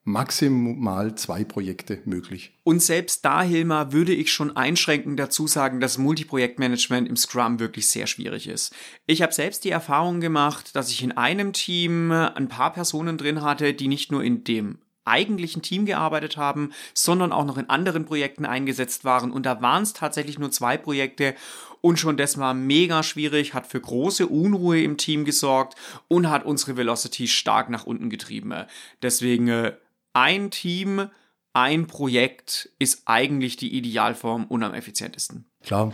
maximal 0.03 1.15
zwei 1.15 1.43
Projekte 1.43 2.01
möglich. 2.05 2.59
Und 2.63 2.81
selbst 2.81 3.25
da, 3.25 3.41
Hilmar, 3.41 3.93
würde 3.93 4.13
ich 4.13 4.31
schon 4.31 4.55
einschränkend 4.55 5.19
dazu 5.19 5.47
sagen, 5.47 5.79
dass 5.79 5.97
Multiprojektmanagement 5.97 7.07
im 7.07 7.15
Scrum 7.15 7.59
wirklich 7.59 7.87
sehr 7.87 8.05
schwierig 8.05 8.47
ist. 8.47 8.75
Ich 9.07 9.21
habe 9.21 9.33
selbst 9.33 9.63
die 9.63 9.71
Erfahrung 9.71 10.19
gemacht, 10.19 10.75
dass 10.75 10.91
ich 10.91 11.01
in 11.03 11.13
einem 11.13 11.53
Team 11.53 12.11
ein 12.11 12.47
paar 12.47 12.73
Personen 12.73 13.17
drin 13.17 13.41
hatte, 13.41 13.73
die 13.73 13.87
nicht 13.87 14.11
nur 14.11 14.23
in 14.23 14.43
dem 14.43 14.79
eigentlichen 15.05 15.61
Team 15.61 15.85
gearbeitet 15.85 16.37
haben, 16.37 16.71
sondern 16.93 17.31
auch 17.31 17.45
noch 17.45 17.57
in 17.57 17.69
anderen 17.69 18.05
Projekten 18.05 18.45
eingesetzt 18.45 19.05
waren. 19.05 19.31
Und 19.31 19.45
da 19.45 19.61
waren 19.61 19.83
es 19.83 19.93
tatsächlich 19.93 20.39
nur 20.39 20.51
zwei 20.51 20.77
Projekte. 20.77 21.35
Und 21.81 21.99
schon 21.99 22.17
das 22.17 22.37
war 22.37 22.53
mega 22.53 23.03
schwierig, 23.03 23.53
hat 23.53 23.67
für 23.67 23.81
große 23.81 24.27
Unruhe 24.27 24.81
im 24.81 24.97
Team 24.97 25.25
gesorgt 25.25 25.75
und 26.07 26.29
hat 26.29 26.45
unsere 26.45 26.77
Velocity 26.77 27.27
stark 27.27 27.69
nach 27.69 27.85
unten 27.85 28.09
getrieben. 28.09 28.53
Deswegen 29.01 29.47
äh, 29.49 29.73
ein 30.13 30.51
Team, 30.51 31.09
ein 31.53 31.87
Projekt 31.87 32.69
ist 32.79 33.03
eigentlich 33.05 33.57
die 33.57 33.75
Idealform 33.75 34.45
und 34.45 34.63
am 34.63 34.73
effizientesten. 34.73 35.45
Klar. 35.63 35.93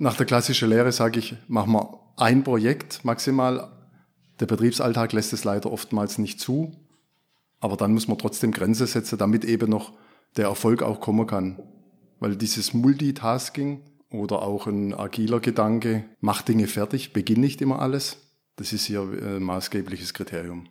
Nach 0.00 0.16
der 0.16 0.26
klassischen 0.26 0.68
Lehre 0.70 0.92
sage 0.92 1.18
ich, 1.18 1.34
machen 1.48 1.72
wir 1.72 1.98
ein 2.16 2.44
Projekt 2.44 3.04
maximal. 3.04 3.72
Der 4.38 4.46
Betriebsalltag 4.46 5.12
lässt 5.12 5.32
es 5.32 5.42
leider 5.42 5.72
oftmals 5.72 6.18
nicht 6.18 6.40
zu. 6.40 6.72
Aber 7.60 7.76
dann 7.76 7.92
muss 7.92 8.08
man 8.08 8.18
trotzdem 8.18 8.52
Grenze 8.52 8.86
setzen, 8.86 9.18
damit 9.18 9.44
eben 9.44 9.70
noch 9.70 9.92
der 10.36 10.46
Erfolg 10.46 10.82
auch 10.82 11.00
kommen 11.00 11.26
kann. 11.26 11.62
Weil 12.20 12.36
dieses 12.36 12.74
Multitasking 12.74 13.82
oder 14.10 14.42
auch 14.42 14.66
ein 14.66 14.94
agiler 14.94 15.40
Gedanke, 15.40 16.04
macht 16.20 16.48
Dinge 16.48 16.66
fertig, 16.66 17.12
beginnt 17.12 17.40
nicht 17.40 17.60
immer 17.60 17.80
alles. 17.80 18.16
Das 18.56 18.72
ist 18.72 18.86
hier 18.86 19.02
ein 19.02 19.18
äh, 19.18 19.40
maßgebliches 19.40 20.14
Kriterium. 20.14 20.68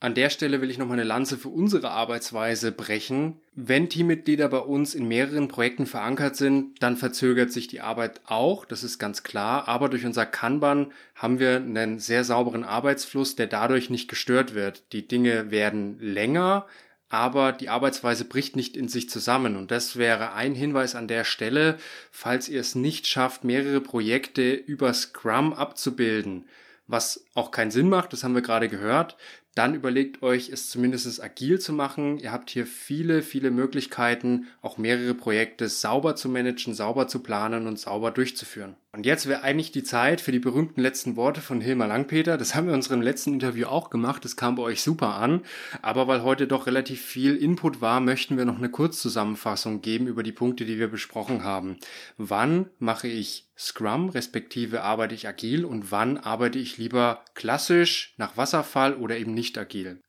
An 0.00 0.14
der 0.14 0.28
Stelle 0.28 0.60
will 0.60 0.70
ich 0.70 0.76
noch 0.76 0.86
mal 0.86 0.94
eine 0.94 1.04
Lanze 1.04 1.38
für 1.38 1.48
unsere 1.48 1.90
Arbeitsweise 1.90 2.72
brechen. 2.72 3.40
Wenn 3.54 3.88
Teammitglieder 3.88 4.48
bei 4.48 4.58
uns 4.58 4.94
in 4.94 5.08
mehreren 5.08 5.48
Projekten 5.48 5.86
verankert 5.86 6.36
sind, 6.36 6.82
dann 6.82 6.98
verzögert 6.98 7.52
sich 7.52 7.68
die 7.68 7.80
Arbeit 7.80 8.20
auch, 8.26 8.66
das 8.66 8.84
ist 8.84 8.98
ganz 8.98 9.22
klar. 9.22 9.66
Aber 9.66 9.88
durch 9.88 10.04
unser 10.04 10.26
Kanban 10.26 10.92
haben 11.14 11.38
wir 11.38 11.56
einen 11.56 12.00
sehr 12.00 12.24
sauberen 12.24 12.64
Arbeitsfluss, 12.64 13.34
der 13.34 13.46
dadurch 13.46 13.88
nicht 13.88 14.08
gestört 14.08 14.54
wird. 14.54 14.82
Die 14.92 15.08
Dinge 15.08 15.50
werden 15.50 15.98
länger, 16.00 16.66
aber 17.08 17.52
die 17.52 17.68
Arbeitsweise 17.68 18.26
bricht 18.26 18.56
nicht 18.56 18.76
in 18.76 18.88
sich 18.88 19.08
zusammen. 19.08 19.56
Und 19.56 19.70
das 19.70 19.96
wäre 19.96 20.34
ein 20.34 20.54
Hinweis 20.54 20.96
an 20.96 21.08
der 21.08 21.24
Stelle, 21.24 21.78
falls 22.10 22.50
ihr 22.50 22.60
es 22.60 22.74
nicht 22.74 23.06
schafft, 23.06 23.44
mehrere 23.44 23.80
Projekte 23.80 24.52
über 24.52 24.92
Scrum 24.92 25.54
abzubilden, 25.54 26.44
was 26.88 27.23
auch 27.34 27.50
keinen 27.50 27.70
Sinn 27.70 27.88
macht, 27.88 28.12
das 28.12 28.24
haben 28.24 28.34
wir 28.34 28.42
gerade 28.42 28.68
gehört, 28.68 29.16
dann 29.54 29.74
überlegt 29.74 30.22
euch, 30.22 30.48
es 30.48 30.68
zumindest 30.68 31.22
agil 31.22 31.60
zu 31.60 31.72
machen. 31.72 32.18
Ihr 32.18 32.32
habt 32.32 32.50
hier 32.50 32.66
viele, 32.66 33.22
viele 33.22 33.52
Möglichkeiten, 33.52 34.46
auch 34.62 34.78
mehrere 34.78 35.14
Projekte 35.14 35.68
sauber 35.68 36.16
zu 36.16 36.28
managen, 36.28 36.74
sauber 36.74 37.06
zu 37.06 37.20
planen 37.20 37.68
und 37.68 37.78
sauber 37.78 38.10
durchzuführen. 38.10 38.74
Und 38.90 39.06
jetzt 39.06 39.28
wäre 39.28 39.42
eigentlich 39.42 39.70
die 39.70 39.84
Zeit 39.84 40.20
für 40.20 40.32
die 40.32 40.40
berühmten 40.40 40.80
letzten 40.80 41.14
Worte 41.14 41.40
von 41.40 41.60
Hilmar 41.60 41.86
Langpeter. 41.86 42.36
Das 42.36 42.54
haben 42.54 42.66
wir 42.66 42.72
in 42.72 42.78
unserem 42.78 43.02
letzten 43.02 43.34
Interview 43.34 43.66
auch 43.66 43.90
gemacht. 43.90 44.24
Das 44.24 44.36
kam 44.36 44.56
bei 44.56 44.62
euch 44.62 44.82
super 44.82 45.14
an. 45.14 45.42
Aber 45.82 46.08
weil 46.08 46.22
heute 46.22 46.48
doch 46.48 46.66
relativ 46.66 47.00
viel 47.00 47.36
Input 47.36 47.80
war, 47.80 48.00
möchten 48.00 48.36
wir 48.36 48.44
noch 48.44 48.58
eine 48.58 48.70
Kurzzusammenfassung 48.70 49.82
geben 49.82 50.08
über 50.08 50.24
die 50.24 50.32
Punkte, 50.32 50.64
die 50.64 50.78
wir 50.78 50.88
besprochen 50.88 51.44
haben. 51.44 51.76
Wann 52.18 52.70
mache 52.78 53.06
ich 53.06 53.46
Scrum, 53.56 54.08
respektive 54.08 54.82
arbeite 54.82 55.14
ich 55.14 55.28
agil 55.28 55.64
und 55.64 55.92
wann 55.92 56.16
arbeite 56.18 56.58
ich 56.58 56.76
lieber 56.76 57.23
klassisch 57.34 58.14
nach 58.16 58.36
Wasserfall 58.36 58.94
oder 58.96 59.16
eben 59.16 59.34
nicht 59.34 59.58
agil? 59.58 60.00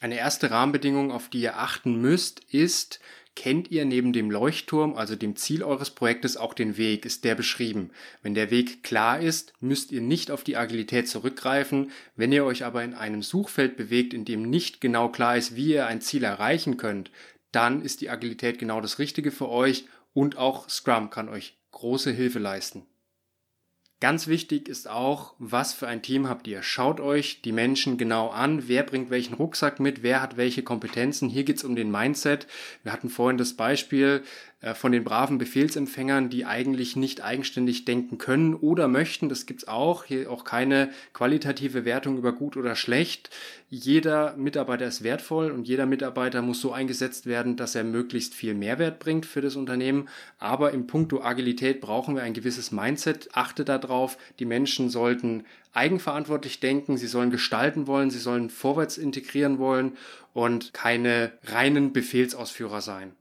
Eine 0.00 0.16
erste 0.16 0.50
Rahmenbedingung, 0.50 1.12
auf 1.12 1.28
die 1.28 1.42
ihr 1.42 1.58
achten 1.58 2.00
müsst, 2.00 2.40
ist, 2.52 3.00
Kennt 3.34 3.70
ihr 3.70 3.86
neben 3.86 4.12
dem 4.12 4.30
Leuchtturm, 4.30 4.94
also 4.94 5.16
dem 5.16 5.36
Ziel 5.36 5.62
eures 5.62 5.90
Projektes, 5.90 6.36
auch 6.36 6.52
den 6.52 6.76
Weg? 6.76 7.06
Ist 7.06 7.24
der 7.24 7.34
beschrieben? 7.34 7.90
Wenn 8.22 8.34
der 8.34 8.50
Weg 8.50 8.82
klar 8.82 9.20
ist, 9.20 9.54
müsst 9.58 9.90
ihr 9.90 10.02
nicht 10.02 10.30
auf 10.30 10.44
die 10.44 10.56
Agilität 10.56 11.08
zurückgreifen. 11.08 11.90
Wenn 12.14 12.30
ihr 12.30 12.44
euch 12.44 12.64
aber 12.64 12.84
in 12.84 12.92
einem 12.92 13.22
Suchfeld 13.22 13.76
bewegt, 13.76 14.12
in 14.12 14.26
dem 14.26 14.42
nicht 14.42 14.82
genau 14.82 15.08
klar 15.08 15.36
ist, 15.36 15.56
wie 15.56 15.72
ihr 15.72 15.86
ein 15.86 16.02
Ziel 16.02 16.24
erreichen 16.24 16.76
könnt, 16.76 17.10
dann 17.52 17.80
ist 17.80 18.02
die 18.02 18.10
Agilität 18.10 18.58
genau 18.58 18.82
das 18.82 18.98
Richtige 18.98 19.30
für 19.30 19.48
euch 19.48 19.86
und 20.12 20.36
auch 20.36 20.68
Scrum 20.68 21.08
kann 21.08 21.30
euch 21.30 21.58
große 21.70 22.12
Hilfe 22.12 22.38
leisten. 22.38 22.86
Ganz 24.02 24.26
wichtig 24.26 24.68
ist 24.68 24.90
auch, 24.90 25.34
was 25.38 25.74
für 25.74 25.86
ein 25.86 26.02
Team 26.02 26.28
habt 26.28 26.48
ihr. 26.48 26.64
Schaut 26.64 26.98
euch 26.98 27.40
die 27.40 27.52
Menschen 27.52 27.98
genau 27.98 28.30
an, 28.30 28.66
wer 28.66 28.82
bringt 28.82 29.10
welchen 29.10 29.34
Rucksack 29.34 29.78
mit, 29.78 30.02
wer 30.02 30.20
hat 30.20 30.36
welche 30.36 30.64
Kompetenzen. 30.64 31.28
Hier 31.28 31.44
geht's 31.44 31.62
um 31.62 31.76
den 31.76 31.88
Mindset. 31.88 32.48
Wir 32.82 32.92
hatten 32.92 33.10
vorhin 33.10 33.38
das 33.38 33.52
Beispiel, 33.52 34.24
von 34.74 34.92
den 34.92 35.02
braven 35.02 35.38
Befehlsempfängern, 35.38 36.30
die 36.30 36.46
eigentlich 36.46 36.94
nicht 36.94 37.22
eigenständig 37.22 37.84
denken 37.84 38.18
können 38.18 38.54
oder 38.54 38.86
möchten. 38.86 39.28
Das 39.28 39.46
gibt's 39.46 39.66
auch. 39.66 40.04
Hier 40.04 40.30
auch 40.30 40.44
keine 40.44 40.90
qualitative 41.12 41.84
Wertung 41.84 42.16
über 42.16 42.32
gut 42.32 42.56
oder 42.56 42.76
schlecht. 42.76 43.30
Jeder 43.68 44.36
Mitarbeiter 44.36 44.86
ist 44.86 45.02
wertvoll 45.02 45.50
und 45.50 45.66
jeder 45.66 45.86
Mitarbeiter 45.86 46.42
muss 46.42 46.60
so 46.60 46.72
eingesetzt 46.72 47.26
werden, 47.26 47.56
dass 47.56 47.74
er 47.74 47.82
möglichst 47.82 48.34
viel 48.34 48.54
Mehrwert 48.54 49.00
bringt 49.00 49.26
für 49.26 49.40
das 49.40 49.56
Unternehmen. 49.56 50.08
Aber 50.38 50.70
im 50.70 50.86
Punkto 50.86 51.22
Agilität 51.22 51.80
brauchen 51.80 52.14
wir 52.14 52.22
ein 52.22 52.34
gewisses 52.34 52.70
Mindset. 52.70 53.30
Achte 53.32 53.64
darauf, 53.64 54.16
die 54.38 54.44
Menschen 54.44 54.90
sollten 54.90 55.44
eigenverantwortlich 55.72 56.60
denken, 56.60 56.96
sie 56.96 57.06
sollen 57.06 57.30
gestalten 57.30 57.86
wollen, 57.86 58.10
sie 58.10 58.18
sollen 58.18 58.50
vorwärts 58.50 58.98
integrieren 58.98 59.58
wollen 59.58 59.96
und 60.34 60.72
keine 60.72 61.32
reinen 61.44 61.92
Befehlsausführer 61.92 62.80
sein. 62.80 63.12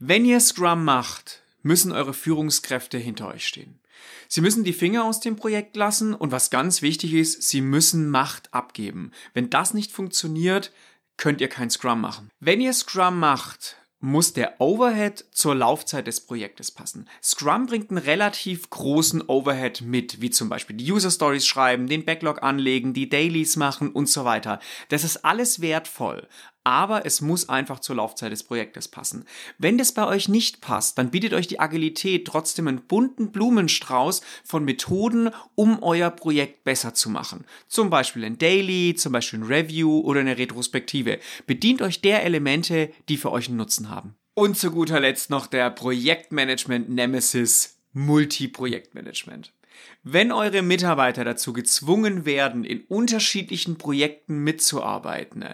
Wenn 0.00 0.24
ihr 0.24 0.38
Scrum 0.38 0.84
macht, 0.84 1.42
müssen 1.62 1.90
eure 1.90 2.14
Führungskräfte 2.14 2.98
hinter 2.98 3.26
euch 3.26 3.48
stehen. 3.48 3.80
Sie 4.28 4.40
müssen 4.40 4.62
die 4.62 4.72
Finger 4.72 5.02
aus 5.02 5.18
dem 5.18 5.34
Projekt 5.34 5.74
lassen 5.74 6.14
und 6.14 6.30
was 6.30 6.50
ganz 6.50 6.82
wichtig 6.82 7.14
ist, 7.14 7.42
sie 7.42 7.60
müssen 7.60 8.08
Macht 8.08 8.54
abgeben. 8.54 9.10
Wenn 9.34 9.50
das 9.50 9.74
nicht 9.74 9.90
funktioniert, 9.90 10.72
könnt 11.16 11.40
ihr 11.40 11.48
kein 11.48 11.68
Scrum 11.68 12.00
machen. 12.00 12.30
Wenn 12.38 12.60
ihr 12.60 12.74
Scrum 12.74 13.18
macht, 13.18 13.76
muss 14.00 14.32
der 14.32 14.60
Overhead 14.60 15.24
zur 15.32 15.56
Laufzeit 15.56 16.06
des 16.06 16.20
Projektes 16.20 16.70
passen. 16.70 17.08
Scrum 17.20 17.66
bringt 17.66 17.90
einen 17.90 17.98
relativ 17.98 18.70
großen 18.70 19.22
Overhead 19.26 19.80
mit, 19.80 20.20
wie 20.20 20.30
zum 20.30 20.48
Beispiel 20.48 20.76
die 20.76 20.92
User 20.92 21.10
Stories 21.10 21.46
schreiben, 21.46 21.88
den 21.88 22.04
Backlog 22.04 22.44
anlegen, 22.44 22.94
die 22.94 23.08
Dailies 23.08 23.56
machen 23.56 23.90
und 23.90 24.08
so 24.08 24.24
weiter. 24.24 24.60
Das 24.90 25.02
ist 25.02 25.24
alles 25.24 25.60
wertvoll. 25.60 26.28
Aber 26.68 27.06
es 27.06 27.22
muss 27.22 27.48
einfach 27.48 27.80
zur 27.80 27.96
Laufzeit 27.96 28.30
des 28.30 28.42
Projektes 28.42 28.88
passen. 28.88 29.24
Wenn 29.56 29.78
das 29.78 29.92
bei 29.92 30.06
euch 30.06 30.28
nicht 30.28 30.60
passt, 30.60 30.98
dann 30.98 31.10
bietet 31.10 31.32
euch 31.32 31.46
die 31.46 31.60
Agilität 31.60 32.26
trotzdem 32.26 32.68
einen 32.68 32.82
bunten 32.82 33.32
Blumenstrauß 33.32 34.20
von 34.44 34.66
Methoden, 34.66 35.30
um 35.54 35.82
euer 35.82 36.10
Projekt 36.10 36.64
besser 36.64 36.92
zu 36.92 37.08
machen. 37.08 37.46
Zum 37.68 37.88
Beispiel 37.88 38.22
ein 38.22 38.36
Daily, 38.36 38.94
zum 38.94 39.12
Beispiel 39.12 39.38
ein 39.38 39.44
Review 39.44 40.00
oder 40.00 40.20
eine 40.20 40.36
Retrospektive. 40.36 41.20
Bedient 41.46 41.80
euch 41.80 42.02
der 42.02 42.22
Elemente, 42.24 42.92
die 43.08 43.16
für 43.16 43.32
euch 43.32 43.48
einen 43.48 43.56
Nutzen 43.56 43.88
haben. 43.88 44.14
Und 44.34 44.58
zu 44.58 44.70
guter 44.70 45.00
Letzt 45.00 45.30
noch 45.30 45.46
der 45.46 45.70
Projektmanagement 45.70 46.90
Nemesis 46.90 47.78
Multi-Projektmanagement. 47.94 49.54
Wenn 50.02 50.32
eure 50.32 50.60
Mitarbeiter 50.60 51.24
dazu 51.24 51.54
gezwungen 51.54 52.26
werden, 52.26 52.64
in 52.64 52.82
unterschiedlichen 52.88 53.78
Projekten 53.78 54.44
mitzuarbeiten, 54.44 55.44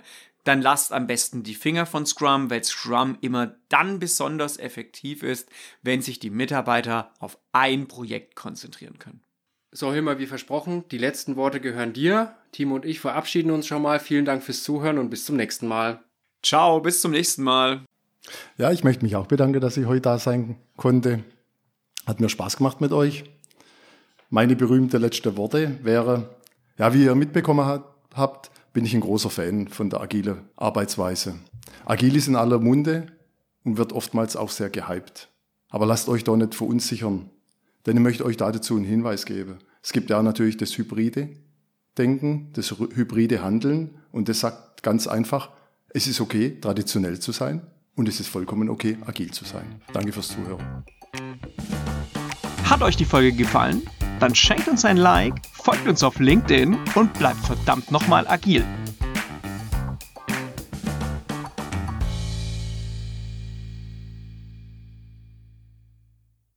dann 0.45 0.63
lasst 0.63 0.93
am 0.93 1.07
besten 1.07 1.43
die 1.43 1.55
Finger 1.55 1.87
von 1.87 2.07
Scrum, 2.07 2.51
weil 2.51 2.63
Scrum 2.63 3.19
immer 3.21 3.55
dann 3.69 3.99
besonders 3.99 4.59
effektiv 4.59 5.23
ist, 5.23 5.49
wenn 5.83 6.03
sich 6.03 6.19
die 6.19 6.31
Mitarbeiter 6.31 7.11
auf 7.19 7.39
ein 7.53 7.89
Projekt 7.89 8.37
konzentrieren 8.37 8.99
können. 8.99 9.21
So, 9.73 9.93
Hilmar, 9.93 10.19
wie 10.19 10.27
versprochen, 10.27 10.85
die 10.91 10.99
letzten 10.99 11.35
Worte 11.35 11.61
gehören 11.61 11.93
dir. 11.93 12.37
Timo 12.53 12.77
und 12.77 12.85
ich 12.85 13.01
verabschieden 13.01 13.51
uns 13.51 13.67
schon 13.67 13.83
mal. 13.83 13.99
Vielen 13.99 14.25
Dank 14.25 14.45
fürs 14.45 14.63
Zuhören 14.63 14.99
und 14.99 15.11
bis 15.11 15.25
zum 15.25 15.37
nächsten 15.37 15.67
Mal. 15.67 16.01
Ciao, 16.45 16.79
bis 16.81 17.01
zum 17.01 17.11
nächsten 17.11 17.43
Mal. 17.43 17.81
Ja, 18.57 18.71
ich 18.71 18.85
möchte 18.85 19.05
mich 19.05 19.17
auch 19.17 19.27
bedanken, 19.27 19.61
dass 19.61 19.77
ich 19.77 19.87
heute 19.87 20.03
da 20.03 20.19
sein 20.19 20.57
konnte. 20.77 21.25
Hat 22.07 22.21
mir 22.21 22.29
Spaß 22.29 22.59
gemacht 22.59 22.81
mit 22.81 22.93
euch. 22.93 23.25
Meine 24.31 24.57
berühmte 24.57 24.99
letzte 24.99 25.37
Worte 25.37 25.79
wäre, 25.83 26.37
ja, 26.79 26.95
wie 26.95 27.05
ihr 27.05 27.15
mitbekommen 27.15 27.83
habt, 28.15 28.51
bin 28.75 28.85
ich 28.85 28.93
ein 28.93 29.01
großer 29.01 29.31
Fan 29.31 29.69
von 29.69 29.89
der 29.89 30.03
agile 30.03 30.43
Arbeitsweise. 30.57 31.37
Agil 31.87 32.17
ist 32.17 32.29
in 32.29 32.37
aller 32.37 32.59
Munde 32.59 33.07
und 33.63 33.79
wird 33.79 33.95
oftmals 33.95 34.37
auch 34.37 34.51
sehr 34.51 34.69
gehypt. 34.69 35.31
Aber 35.71 35.87
lasst 35.87 36.09
euch 36.09 36.25
doch 36.25 36.37
nicht 36.37 36.55
verunsichern, 36.55 37.31
denn 37.87 37.97
ich 37.97 38.03
möchte 38.03 38.25
euch 38.27 38.37
dazu 38.37 38.77
einen 38.77 38.85
Hinweis 38.85 39.25
geben. 39.25 39.59
Es 39.83 39.93
gibt 39.93 40.11
ja 40.11 40.23
natürlich 40.23 40.59
das 40.59 40.77
hybride 40.77 41.31
Denken, 41.97 42.51
das 42.55 42.73
hybride 42.73 43.43
Handeln 43.43 43.95
und 44.11 44.29
das 44.29 44.41
sagt 44.41 44.83
ganz 44.83 45.07
einfach, 45.07 45.51
es 45.91 46.09
ist 46.09 46.21
okay, 46.21 46.59
traditionell 46.61 47.21
zu 47.21 47.31
sein 47.31 47.63
und 47.95 48.09
es 48.09 48.19
ist 48.19 48.27
vollkommen 48.27 48.69
okay, 48.69 48.99
agil 49.07 49.31
zu 49.31 49.45
sein. 49.45 49.81
Danke 49.93 50.13
fürs 50.13 50.29
Zuhören. 50.29 50.85
Hat 52.75 52.83
euch 52.83 52.97
die 52.97 53.05
Folge 53.05 53.31
gefallen? 53.31 53.83
Dann 54.19 54.35
schenkt 54.35 54.67
uns 54.67 54.85
ein 54.85 54.97
Like, 54.97 55.35
folgt 55.53 55.87
uns 55.87 56.03
auf 56.03 56.19
LinkedIn 56.19 56.77
und 56.97 57.13
bleibt 57.15 57.39
verdammt 57.47 57.93
nochmal 57.93 58.27
agil. 58.27 58.65